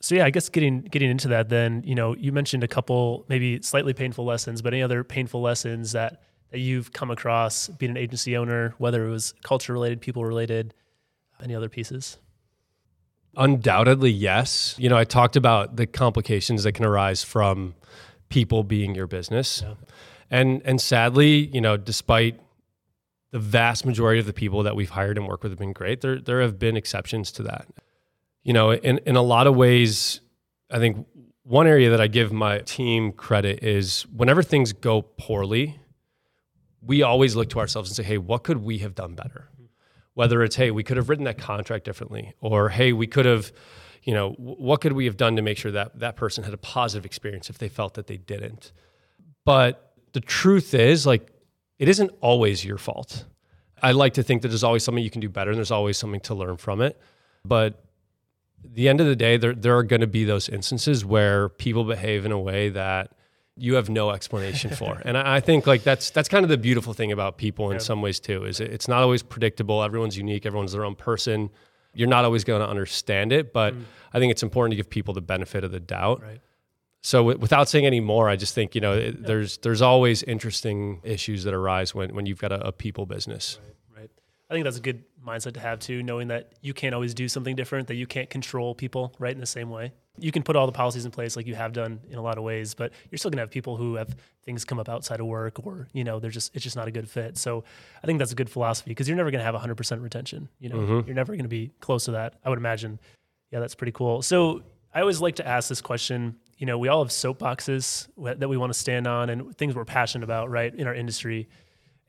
So 0.00 0.14
yeah, 0.14 0.24
I 0.24 0.30
guess 0.30 0.48
getting 0.48 0.82
getting 0.82 1.10
into 1.10 1.28
that 1.28 1.48
then, 1.48 1.82
you 1.84 1.94
know, 1.94 2.14
you 2.16 2.32
mentioned 2.32 2.64
a 2.64 2.68
couple 2.68 3.24
maybe 3.28 3.62
slightly 3.62 3.92
painful 3.92 4.24
lessons, 4.24 4.60
but 4.60 4.72
any 4.72 4.82
other 4.82 5.04
painful 5.04 5.40
lessons 5.40 5.92
that 5.92 6.22
that 6.50 6.58
you've 6.58 6.92
come 6.92 7.10
across 7.10 7.68
being 7.68 7.90
an 7.90 7.96
agency 7.96 8.36
owner, 8.36 8.74
whether 8.78 9.06
it 9.06 9.10
was 9.10 9.34
culture 9.42 9.72
related, 9.72 10.00
people 10.00 10.24
related, 10.24 10.74
any 11.42 11.54
other 11.54 11.68
pieces? 11.68 12.18
Undoubtedly, 13.36 14.10
yes. 14.10 14.74
You 14.78 14.88
know, 14.88 14.96
I 14.96 15.04
talked 15.04 15.36
about 15.36 15.76
the 15.76 15.86
complications 15.86 16.64
that 16.64 16.72
can 16.72 16.84
arise 16.84 17.22
from 17.22 17.74
people 18.28 18.64
being 18.64 18.94
your 18.94 19.06
business. 19.06 19.62
Yeah. 19.64 19.74
And 20.30 20.62
and 20.64 20.80
sadly, 20.80 21.46
you 21.52 21.60
know, 21.60 21.76
despite 21.76 22.40
the 23.30 23.38
vast 23.38 23.84
majority 23.84 24.18
of 24.20 24.26
the 24.26 24.32
people 24.32 24.62
that 24.64 24.74
we've 24.74 24.90
hired 24.90 25.16
and 25.16 25.26
worked 25.26 25.42
with 25.44 25.52
have 25.52 25.58
been 25.58 25.72
great, 25.72 26.00
there 26.00 26.20
there 26.20 26.40
have 26.40 26.58
been 26.58 26.76
exceptions 26.76 27.30
to 27.32 27.42
that. 27.44 27.68
You 28.42 28.52
know, 28.52 28.72
in 28.72 28.98
in 28.98 29.16
a 29.16 29.22
lot 29.22 29.46
of 29.46 29.54
ways, 29.54 30.20
I 30.70 30.78
think 30.78 31.06
one 31.42 31.66
area 31.66 31.90
that 31.90 32.00
I 32.00 32.06
give 32.06 32.32
my 32.32 32.58
team 32.60 33.12
credit 33.12 33.62
is 33.62 34.02
whenever 34.14 34.42
things 34.42 34.72
go 34.72 35.02
poorly, 35.02 35.79
we 36.82 37.02
always 37.02 37.36
look 37.36 37.50
to 37.50 37.58
ourselves 37.58 37.90
and 37.90 37.96
say, 37.96 38.02
hey, 38.02 38.18
what 38.18 38.42
could 38.42 38.58
we 38.58 38.78
have 38.78 38.94
done 38.94 39.14
better? 39.14 39.48
Whether 40.14 40.42
it's, 40.42 40.56
hey, 40.56 40.70
we 40.70 40.82
could 40.82 40.96
have 40.96 41.08
written 41.08 41.24
that 41.24 41.38
contract 41.38 41.84
differently, 41.84 42.34
or 42.40 42.68
hey, 42.68 42.92
we 42.92 43.06
could 43.06 43.26
have, 43.26 43.52
you 44.02 44.14
know, 44.14 44.30
what 44.38 44.80
could 44.80 44.92
we 44.92 45.04
have 45.04 45.16
done 45.16 45.36
to 45.36 45.42
make 45.42 45.58
sure 45.58 45.72
that 45.72 45.98
that 46.00 46.16
person 46.16 46.44
had 46.44 46.54
a 46.54 46.58
positive 46.58 47.04
experience 47.04 47.50
if 47.50 47.58
they 47.58 47.68
felt 47.68 47.94
that 47.94 48.06
they 48.06 48.16
didn't? 48.16 48.72
But 49.44 49.94
the 50.12 50.20
truth 50.20 50.74
is, 50.74 51.06
like, 51.06 51.32
it 51.78 51.88
isn't 51.88 52.10
always 52.20 52.64
your 52.64 52.78
fault. 52.78 53.24
I 53.82 53.92
like 53.92 54.14
to 54.14 54.22
think 54.22 54.42
that 54.42 54.48
there's 54.48 54.64
always 54.64 54.84
something 54.84 55.02
you 55.02 55.10
can 55.10 55.20
do 55.20 55.28
better 55.28 55.50
and 55.50 55.58
there's 55.58 55.70
always 55.70 55.96
something 55.96 56.20
to 56.20 56.34
learn 56.34 56.56
from 56.56 56.82
it. 56.82 57.00
But 57.44 57.84
the 58.62 58.88
end 58.88 59.00
of 59.00 59.06
the 59.06 59.16
day, 59.16 59.36
there, 59.36 59.54
there 59.54 59.76
are 59.76 59.82
going 59.82 60.02
to 60.02 60.06
be 60.06 60.24
those 60.24 60.48
instances 60.48 61.04
where 61.04 61.48
people 61.48 61.84
behave 61.84 62.26
in 62.26 62.32
a 62.32 62.38
way 62.38 62.68
that 62.70 63.12
you 63.60 63.74
have 63.74 63.90
no 63.90 64.10
explanation 64.10 64.70
for. 64.70 65.02
and 65.04 65.18
I, 65.18 65.36
I, 65.36 65.40
think 65.40 65.66
like 65.66 65.82
that's 65.82 66.10
that's 66.10 66.28
kind 66.28 66.44
of 66.44 66.48
the 66.48 66.56
beautiful 66.56 66.94
thing 66.94 67.12
about 67.12 67.36
people 67.36 67.70
in 67.70 67.78
some 67.78 68.00
ways 68.00 68.18
too. 68.18 68.44
Is 68.44 68.58
it, 68.60 68.72
it's 68.72 68.88
not 68.88 69.02
always 69.02 69.22
predictable. 69.22 69.82
Everyone's 69.82 70.16
unique. 70.16 70.46
Everyone's 70.46 70.72
their 70.72 70.84
own 70.84 70.94
person. 70.94 71.50
You're 71.92 72.08
not 72.08 72.24
always 72.24 72.44
going 72.44 72.60
to 72.60 72.68
understand 72.68 73.32
it, 73.32 73.52
but 73.52 73.74
mm. 73.74 73.82
I 74.12 74.18
think 74.18 74.30
it's 74.30 74.42
important 74.42 74.72
to 74.72 74.76
give 74.76 74.88
people 74.88 75.12
the 75.12 75.20
benefit 75.20 75.64
of 75.64 75.72
the 75.72 75.80
doubt. 75.80 76.22
Right. 76.22 76.40
So 77.02 77.18
w- 77.18 77.38
without 77.38 77.68
saying 77.68 77.84
any 77.84 78.00
more, 78.00 78.28
I 78.28 78.36
just 78.36 78.54
think 78.54 78.74
you 78.74 78.80
know 78.80 78.94
it, 78.94 79.16
yeah. 79.20 79.26
there's 79.26 79.58
there's 79.58 79.82
always 79.82 80.22
interesting 80.22 81.00
issues 81.04 81.44
that 81.44 81.52
arise 81.52 81.94
when 81.94 82.14
when 82.14 82.26
you've 82.26 82.40
got 82.40 82.52
a, 82.52 82.68
a 82.68 82.72
people 82.72 83.04
business. 83.04 83.58
Right. 83.62 84.02
right. 84.02 84.10
I 84.48 84.54
think 84.54 84.64
that's 84.64 84.78
a 84.78 84.82
good 84.82 85.04
mindset 85.26 85.54
to 85.54 85.60
have 85.60 85.80
too, 85.80 86.02
knowing 86.02 86.28
that 86.28 86.52
you 86.62 86.72
can't 86.72 86.94
always 86.94 87.12
do 87.12 87.28
something 87.28 87.56
different, 87.56 87.88
that 87.88 87.96
you 87.96 88.06
can't 88.06 88.30
control 88.30 88.74
people 88.74 89.14
right 89.18 89.32
in 89.32 89.40
the 89.40 89.46
same 89.46 89.68
way 89.68 89.92
you 90.18 90.32
can 90.32 90.42
put 90.42 90.56
all 90.56 90.66
the 90.66 90.72
policies 90.72 91.04
in 91.04 91.10
place 91.10 91.36
like 91.36 91.46
you 91.46 91.54
have 91.54 91.72
done 91.72 92.00
in 92.10 92.18
a 92.18 92.22
lot 92.22 92.38
of 92.38 92.44
ways, 92.44 92.74
but 92.74 92.92
you're 93.10 93.18
still 93.18 93.30
gonna 93.30 93.42
have 93.42 93.50
people 93.50 93.76
who 93.76 93.94
have 93.94 94.14
things 94.44 94.64
come 94.64 94.78
up 94.78 94.88
outside 94.88 95.20
of 95.20 95.26
work 95.26 95.64
or, 95.64 95.88
you 95.92 96.04
know, 96.04 96.18
they're 96.18 96.30
just, 96.30 96.54
it's 96.54 96.64
just 96.64 96.76
not 96.76 96.88
a 96.88 96.90
good 96.90 97.08
fit. 97.08 97.38
So 97.38 97.64
I 98.02 98.06
think 98.06 98.18
that's 98.18 98.32
a 98.32 98.34
good 98.34 98.50
philosophy 98.50 98.90
because 98.90 99.08
you're 99.08 99.16
never 99.16 99.30
gonna 99.30 99.44
have 99.44 99.54
100% 99.54 100.02
retention. 100.02 100.48
You 100.58 100.68
know, 100.68 100.76
mm-hmm. 100.76 101.06
you're 101.06 101.14
never 101.14 101.34
gonna 101.36 101.48
be 101.48 101.72
close 101.80 102.04
to 102.06 102.12
that. 102.12 102.34
I 102.44 102.48
would 102.48 102.58
imagine. 102.58 102.98
Yeah, 103.50 103.60
that's 103.60 103.74
pretty 103.74 103.92
cool. 103.92 104.22
So 104.22 104.62
I 104.94 105.00
always 105.00 105.20
like 105.20 105.36
to 105.36 105.46
ask 105.46 105.68
this 105.68 105.80
question. 105.80 106.36
You 106.58 106.66
know, 106.66 106.78
we 106.78 106.88
all 106.88 107.02
have 107.02 107.10
soapboxes 107.10 108.08
that 108.38 108.48
we 108.48 108.56
want 108.56 108.72
to 108.72 108.78
stand 108.78 109.06
on 109.06 109.30
and 109.30 109.56
things 109.56 109.74
we're 109.74 109.84
passionate 109.84 110.24
about, 110.24 110.50
right, 110.50 110.74
in 110.74 110.86
our 110.86 110.94
industry. 110.94 111.48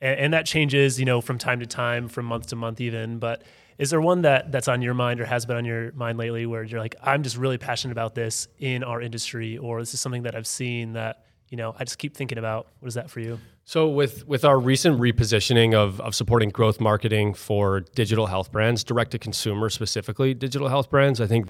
And, 0.00 0.20
and 0.20 0.34
that 0.34 0.46
changes, 0.46 1.00
you 1.00 1.06
know, 1.06 1.20
from 1.20 1.38
time 1.38 1.60
to 1.60 1.66
time, 1.66 2.08
from 2.08 2.26
month 2.26 2.48
to 2.48 2.56
month, 2.56 2.80
even. 2.80 3.18
But 3.18 3.42
is 3.78 3.90
there 3.90 4.00
one 4.00 4.22
that 4.22 4.52
that's 4.52 4.68
on 4.68 4.82
your 4.82 4.94
mind 4.94 5.20
or 5.20 5.24
has 5.24 5.46
been 5.46 5.56
on 5.56 5.64
your 5.64 5.92
mind 5.92 6.18
lately 6.18 6.46
where 6.46 6.62
you're 6.62 6.80
like, 6.80 6.94
I'm 7.02 7.22
just 7.22 7.36
really 7.36 7.58
passionate 7.58 7.92
about 7.92 8.14
this 8.14 8.48
in 8.58 8.84
our 8.84 9.00
industry, 9.00 9.58
or 9.58 9.80
this 9.80 9.94
is 9.94 10.00
something 10.00 10.22
that 10.22 10.34
I've 10.34 10.46
seen 10.46 10.92
that 10.94 11.24
you 11.48 11.56
know 11.56 11.74
I 11.78 11.84
just 11.84 11.98
keep 11.98 12.16
thinking 12.16 12.38
about? 12.38 12.68
What 12.80 12.88
is 12.88 12.94
that 12.94 13.10
for 13.10 13.20
you? 13.20 13.38
So 13.64 13.88
with 13.88 14.26
with 14.26 14.44
our 14.44 14.58
recent 14.58 14.98
repositioning 14.98 15.74
of 15.74 16.00
of 16.00 16.14
supporting 16.14 16.48
growth 16.50 16.80
marketing 16.80 17.34
for 17.34 17.80
digital 17.80 18.26
health 18.26 18.50
brands, 18.50 18.82
direct 18.82 19.12
to 19.12 19.18
consumer 19.18 19.68
specifically 19.68 20.34
digital 20.34 20.68
health 20.68 20.90
brands, 20.90 21.20
I 21.20 21.26
think 21.26 21.48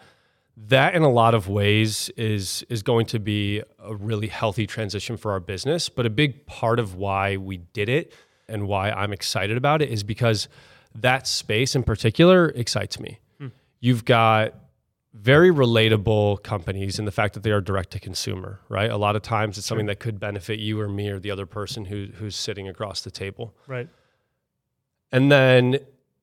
that 0.56 0.94
in 0.94 1.02
a 1.02 1.10
lot 1.10 1.34
of 1.34 1.48
ways 1.48 2.10
is 2.16 2.64
is 2.68 2.82
going 2.82 3.06
to 3.06 3.18
be 3.18 3.62
a 3.78 3.94
really 3.94 4.26
healthy 4.26 4.66
transition 4.66 5.16
for 5.16 5.32
our 5.32 5.40
business. 5.40 5.88
But 5.88 6.04
a 6.04 6.10
big 6.10 6.46
part 6.46 6.78
of 6.78 6.94
why 6.94 7.36
we 7.36 7.58
did 7.58 7.88
it 7.88 8.12
and 8.48 8.68
why 8.68 8.90
I'm 8.90 9.12
excited 9.12 9.56
about 9.56 9.80
it 9.82 9.88
is 9.88 10.02
because 10.02 10.48
that 10.94 11.26
space 11.26 11.74
in 11.74 11.82
particular 11.82 12.48
excites 12.50 13.00
me. 13.00 13.18
Hmm. 13.38 13.48
You've 13.80 14.04
got 14.04 14.54
very 15.14 15.50
relatable 15.50 16.42
companies 16.42 16.98
in 16.98 17.04
the 17.04 17.10
fact 17.12 17.34
that 17.34 17.42
they 17.42 17.50
are 17.50 17.60
direct 17.60 17.90
to 17.90 18.00
consumer, 18.00 18.60
right? 18.68 18.90
A 18.90 18.96
lot 18.96 19.14
of 19.14 19.22
times 19.22 19.58
it's 19.58 19.66
something 19.66 19.86
that 19.86 20.00
could 20.00 20.18
benefit 20.18 20.58
you 20.58 20.80
or 20.80 20.88
me 20.88 21.08
or 21.08 21.18
the 21.18 21.30
other 21.30 21.44
person 21.44 21.84
who, 21.84 22.08
who's 22.14 22.34
sitting 22.34 22.66
across 22.66 23.02
the 23.02 23.10
table. 23.10 23.54
Right. 23.66 23.88
And 25.10 25.30
then 25.30 25.80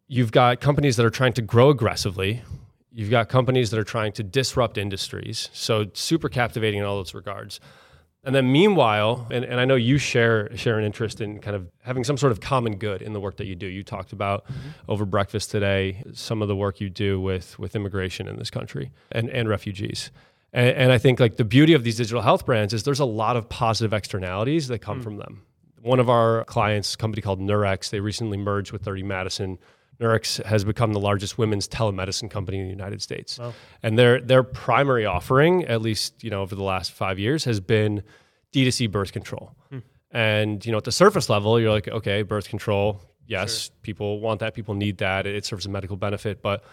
you've 0.08 0.32
got 0.32 0.60
companies 0.60 0.95
that 0.97 1.05
are 1.05 1.12
trying 1.12 1.34
to 1.34 1.43
grow 1.43 1.69
aggressively. 1.69 2.41
You've 2.91 3.12
got 3.12 3.29
companies 3.29 3.69
that 3.69 3.79
are 3.79 3.84
trying 3.84 4.12
to 4.13 4.23
disrupt 4.23 4.79
industries. 4.79 5.49
So 5.53 5.91
super 5.93 6.27
captivating 6.27 6.79
in 6.79 6.86
all 6.86 6.97
those 6.97 7.13
regards. 7.13 7.60
And 8.23 8.36
then 8.36 8.51
meanwhile, 8.51 9.27
and, 9.32 9.45
and 9.45 9.62
I 9.62 9.65
know 9.65 9.75
you 9.75 9.97
share 9.97 10.55
share 10.58 10.77
an 10.77 10.84
interest 10.84 11.21
in 11.21 11.39
kind 11.39 11.55
of 11.55 11.69
having 11.84 12.03
some 12.03 12.17
sort 12.17 12.32
of 12.32 12.41
common 12.41 12.75
good 12.75 13.01
in 13.01 13.13
the 13.13 13.19
work 13.19 13.38
that 13.38 13.45
you 13.45 13.55
do. 13.55 13.65
You 13.65 13.82
talked 13.82 14.12
about 14.12 14.45
mm-hmm. 14.45 14.69
over 14.89 15.05
breakfast 15.05 15.51
today 15.51 16.03
some 16.13 16.41
of 16.41 16.47
the 16.49 16.55
work 16.55 16.82
you 16.82 16.89
do 16.89 17.19
with 17.21 17.58
with 17.58 17.75
immigration 17.75 18.27
in 18.27 18.38
this 18.38 18.49
country 18.49 18.91
and, 19.12 19.29
and 19.29 19.47
refugees. 19.47 20.12
And, 20.51 20.69
and 20.69 20.91
I 20.91 20.97
think 20.97 21.19
like 21.19 21.38
the 21.38 21.45
beauty 21.45 21.73
of 21.73 21.84
these 21.84 21.95
digital 21.95 22.21
health 22.21 22.45
brands 22.45 22.73
is 22.73 22.84
there's 22.84 22.99
a 22.99 23.05
lot 23.05 23.38
of 23.38 23.47
positive 23.47 23.93
externalities 23.93 24.67
that 24.67 24.79
come 24.79 24.99
mm. 24.99 25.03
from 25.03 25.17
them. 25.17 25.43
One 25.82 26.01
of 26.01 26.10
our 26.10 26.43
clients, 26.43 26.95
a 26.95 26.97
company 26.97 27.21
called 27.21 27.39
Nurx, 27.39 27.89
they 27.89 28.01
recently 28.01 28.38
merged 28.38 28.73
with 28.73 28.84
30 28.84 29.03
Madison. 29.03 29.60
Nurx 29.99 30.43
has 30.45 30.63
become 30.63 30.93
the 30.93 30.99
largest 30.99 31.38
women's 31.38 31.67
telemedicine 31.67 32.31
company 32.31 32.59
in 32.59 32.65
the 32.65 32.71
United 32.71 33.01
States. 33.01 33.38
Wow. 33.38 33.53
And 33.83 33.97
their 33.97 34.21
their 34.21 34.43
primary 34.43 35.05
offering, 35.05 35.65
at 35.65 35.81
least 35.81 36.23
you 36.23 36.29
know 36.29 36.41
over 36.41 36.55
the 36.55 36.63
last 36.63 36.91
five 36.91 37.19
years, 37.19 37.43
has 37.45 37.59
been 37.59 38.03
D2C 38.53 38.89
birth 38.91 39.12
control. 39.12 39.55
Hmm. 39.69 39.79
And 40.12 40.65
you 40.65 40.71
know, 40.71 40.77
at 40.77 40.85
the 40.85 40.91
surface 40.91 41.29
level, 41.29 41.59
you're 41.59 41.71
like, 41.71 41.88
okay, 41.88 42.23
birth 42.23 42.47
control, 42.47 43.01
yes, 43.27 43.63
sure. 43.63 43.71
people 43.81 44.19
want 44.19 44.39
that, 44.39 44.53
people 44.53 44.73
need 44.73 44.97
that, 44.99 45.27
it 45.27 45.45
serves 45.45 45.65
a 45.65 45.69
medical 45.69 45.97
benefit, 45.97 46.41
but 46.41 46.63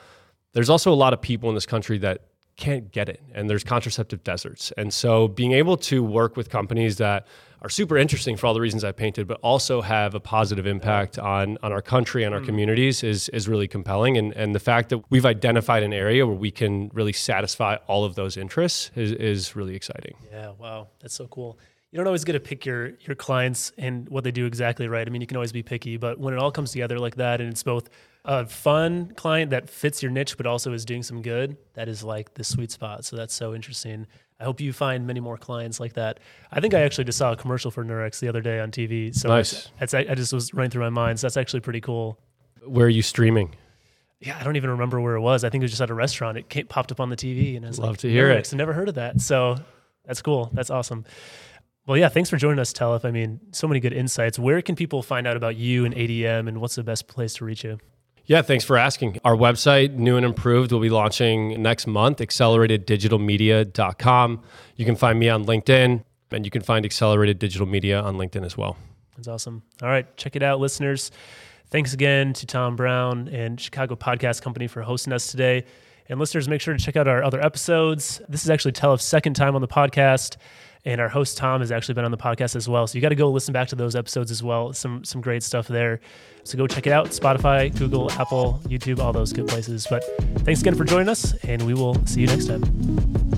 there's 0.53 0.71
also 0.71 0.93
a 0.93 0.95
lot 0.95 1.13
of 1.13 1.21
people 1.21 1.49
in 1.51 1.55
this 1.55 1.67
country 1.67 1.99
that 1.99 2.23
can't 2.57 2.91
get 2.91 3.09
it 3.09 3.23
and 3.35 3.51
there's 3.51 3.65
contraceptive 3.65 4.25
deserts. 4.25 4.73
And 4.77 4.93
so 4.93 5.29
being 5.29 5.53
able 5.53 5.77
to 5.79 6.03
work 6.03 6.37
with 6.37 6.49
companies 6.49 6.97
that 6.97 7.27
are 7.63 7.69
super 7.69 7.97
interesting 7.97 8.37
for 8.37 8.47
all 8.47 8.55
the 8.55 8.61
reasons 8.61 8.85
I 8.85 8.93
painted, 8.93 9.27
but 9.27 9.41
also 9.43 9.81
have 9.81 10.15
a 10.15 10.21
positive 10.21 10.67
impact 10.67 11.19
on, 11.19 11.59
on 11.63 11.73
our 11.73 11.83
country 11.83 12.23
and 12.23 12.35
our 12.35 12.41
mm. 12.41 12.47
communities 12.47 13.03
is, 13.03 13.29
is 13.31 13.49
really 13.49 13.67
compelling. 13.67 14.17
And, 14.17 14.33
and 14.35 14.55
the 14.55 14.61
fact 14.61 14.91
that 14.91 15.03
we've 15.11 15.27
identified 15.27 15.83
an 15.83 15.93
area 15.93 16.27
where 16.27 16.37
we 16.37 16.51
can 16.51 16.91
really 16.95 17.13
satisfy 17.13 17.77
all 17.87 18.05
of 18.05 18.15
those 18.15 18.37
interests 18.37 18.91
is, 18.95 19.13
is 19.13 19.57
really 19.57 19.75
exciting. 19.75 20.17
Yeah, 20.31 20.53
wow, 20.59 20.89
that's 21.01 21.15
so 21.15 21.27
cool. 21.27 21.59
You 21.91 21.99
don't 21.99 22.07
always 22.07 22.25
get 22.25 22.33
to 22.33 22.41
pick 22.41 22.67
your 22.67 22.91
your 23.07 23.15
clients 23.15 23.73
and 23.79 24.09
what 24.11 24.25
they 24.25 24.33
do 24.33 24.45
exactly 24.45 24.87
right. 24.87 25.07
I 25.07 25.11
mean, 25.11 25.21
you 25.21 25.27
can 25.27 25.37
always 25.37 25.53
be 25.53 25.63
picky, 25.63 25.97
but 25.97 26.19
when 26.19 26.35
it 26.35 26.39
all 26.39 26.51
comes 26.51 26.73
together 26.73 26.99
like 26.99 27.17
that, 27.17 27.41
and 27.41 27.49
it's 27.49 27.63
both 27.63 27.89
a 28.27 28.45
fun 28.45 29.13
client 29.15 29.53
that 29.53 29.71
fits 29.71 30.03
your 30.03 30.11
niche, 30.11 30.37
but 30.37 30.47
also 30.47 30.73
is 30.73 30.85
doing 30.85 31.03
some 31.05 31.23
good, 31.23 31.57
that 31.75 31.89
is 31.89 32.03
like 32.03 32.35
the 32.35 32.43
sweet 32.43 32.73
spot. 32.73 33.05
So 33.05 33.17
that's 33.17 33.33
so 33.33 33.55
interesting. 33.55 34.07
I 34.41 34.45
hope 34.45 34.61
you 34.61 34.73
find 34.73 35.07
many 35.07 35.21
more 35.21 35.39
clients 35.39 35.79
like 35.79 35.95
that. 35.95 36.19
I 36.51 36.61
think 36.61 36.75
I 36.75 36.81
actually 36.81 37.05
just 37.05 37.19
saw 37.19 37.33
a 37.33 37.37
commercial 37.37 37.71
for 37.71 37.85
Nurx 37.85 38.19
the 38.19 38.29
other 38.29 38.41
day 38.41 38.59
on 38.59 38.73
TV. 38.73 39.15
So 39.15 39.29
Nice. 39.29 39.71
it's, 39.81 39.95
I 39.95 40.03
just 40.17 40.33
was 40.33 40.53
running 40.53 40.71
through 40.71 40.83
my 40.83 40.91
mind. 40.91 41.21
So 41.21 41.27
that's 41.29 41.37
actually 41.37 41.61
pretty 41.61 41.81
cool. 41.81 42.19
Where 42.67 42.87
are 42.87 42.91
you 42.91 43.01
streaming? 43.03 43.55
Yeah, 44.19 44.37
I 44.39 44.43
don't 44.43 44.57
even 44.57 44.71
remember 44.71 45.01
where 45.01 45.15
it 45.15 45.21
was. 45.21 45.45
I 45.45 45.51
think 45.51 45.63
it 45.63 45.67
was 45.67 45.71
just 45.71 45.83
at 45.83 45.91
a 45.91 45.95
restaurant. 45.95 46.37
It 46.37 46.49
came, 46.49 46.67
popped 46.67 46.91
up 46.91 46.99
on 47.01 47.11
the 47.11 47.17
TV, 47.17 47.57
and 47.57 47.65
I 47.65 47.69
was 47.69 47.79
Love 47.79 47.91
like, 47.91 47.99
to 47.99 48.11
hear 48.11 48.31
it. 48.31 48.43
Nurx, 48.43 48.53
I 48.53 48.57
never 48.57 48.73
heard 48.73 48.89
of 48.89 48.97
that. 48.97 49.21
So 49.21 49.57
that's 50.05 50.21
cool. 50.21 50.51
That's 50.53 50.71
awesome. 50.71 51.05
Well, 51.87 51.97
yeah, 51.97 52.09
thanks 52.09 52.29
for 52.29 52.37
joining 52.37 52.59
us, 52.59 52.73
Telef. 52.73 53.05
I 53.05 53.13
mean, 53.13 53.39
so 53.53 53.69
many 53.69 53.79
good 53.79 53.93
insights. 53.93 54.37
Where 54.39 54.61
can 54.63 54.75
people 54.75 55.03
find 55.03 55.27
out 55.27 55.37
about 55.37 55.55
you 55.55 55.85
and 55.85 55.95
ADM, 55.95 56.49
and 56.49 56.61
what's 56.61 56.75
the 56.75 56.83
best 56.83 57.07
place 57.07 57.35
to 57.35 57.45
reach 57.45 57.63
you? 57.63 57.79
Yeah, 58.27 58.43
thanks 58.43 58.65
for 58.65 58.77
asking. 58.77 59.21
Our 59.25 59.37
website, 59.37 59.95
new 59.95 60.17
and 60.17 60.27
improved, 60.27 60.73
will 60.73 60.81
be 60.81 60.91
launching 60.91 61.63
next 61.63 61.87
month, 61.87 62.19
accelerateddigitalmedia.com. 62.19 64.43
You 64.75 64.85
can 64.85 64.97
find 64.97 65.21
me 65.21 65.29
on 65.29 65.45
LinkedIn, 65.45 66.03
and 66.33 66.45
you 66.45 66.51
can 66.51 66.63
find 66.63 66.85
Accelerated 66.85 67.39
Digital 67.39 67.69
Media 67.69 68.01
on 68.01 68.17
LinkedIn 68.17 68.45
as 68.45 68.57
well. 68.57 68.77
That's 69.17 69.29
awesome. 69.29 69.63
All 69.81 69.89
right, 69.89 70.17
check 70.17 70.35
it 70.35 70.43
out, 70.43 70.59
listeners. 70.59 71.13
Thanks 71.71 71.95
again 71.95 72.33
to 72.35 72.47
Tom 72.47 72.75
Brown 72.75 73.29
and 73.29 73.61
Chicago 73.61 73.95
Podcast 73.95 74.43
Company 74.43 74.67
for 74.67 74.83
hosting 74.83 75.13
us 75.13 75.29
today. 75.29 75.65
And 76.09 76.19
listeners, 76.19 76.49
make 76.49 76.61
sure 76.61 76.77
to 76.77 76.85
check 76.85 76.97
out 76.97 77.07
our 77.09 77.23
other 77.23 77.41
episodes. 77.41 78.21
This 78.29 78.43
is 78.45 78.51
actually 78.51 78.73
Telef's 78.73 79.05
second 79.05 79.35
time 79.35 79.55
on 79.55 79.61
the 79.61 79.69
podcast, 79.69 80.37
and 80.87 81.01
our 81.01 81.09
host 81.09 81.37
Tom 81.37 81.61
has 81.61 81.71
actually 81.71 81.95
been 81.95 82.05
on 82.05 82.13
the 82.13 82.17
podcast 82.17 82.57
as 82.57 82.69
well. 82.69 82.87
So 82.87 82.97
you 82.97 83.03
got 83.03 83.11
to 83.11 83.17
go 83.17 83.29
listen 83.31 83.53
back 83.53 83.69
to 83.69 83.77
those 83.77 83.95
episodes 83.95 84.31
as 84.31 84.43
well. 84.43 84.73
Some 84.73 85.05
some 85.05 85.21
great 85.21 85.43
stuff 85.43 85.69
there. 85.69 86.01
So 86.45 86.57
go 86.57 86.67
check 86.67 86.87
it 86.87 86.93
out. 86.93 87.09
Spotify, 87.09 87.77
Google, 87.77 88.11
Apple, 88.13 88.61
YouTube, 88.67 89.01
all 89.01 89.13
those 89.13 89.33
good 89.33 89.49
places. 89.49 89.87
But 89.91 90.05
thanks 90.45 90.61
again 90.63 90.77
for 90.77 90.85
joining 90.85 91.09
us, 91.09 91.35
and 91.45 91.67
we 91.67 91.75
will 91.75 91.95
see 92.07 92.21
you 92.21 92.29
next 92.29 92.47
time. 92.47 93.36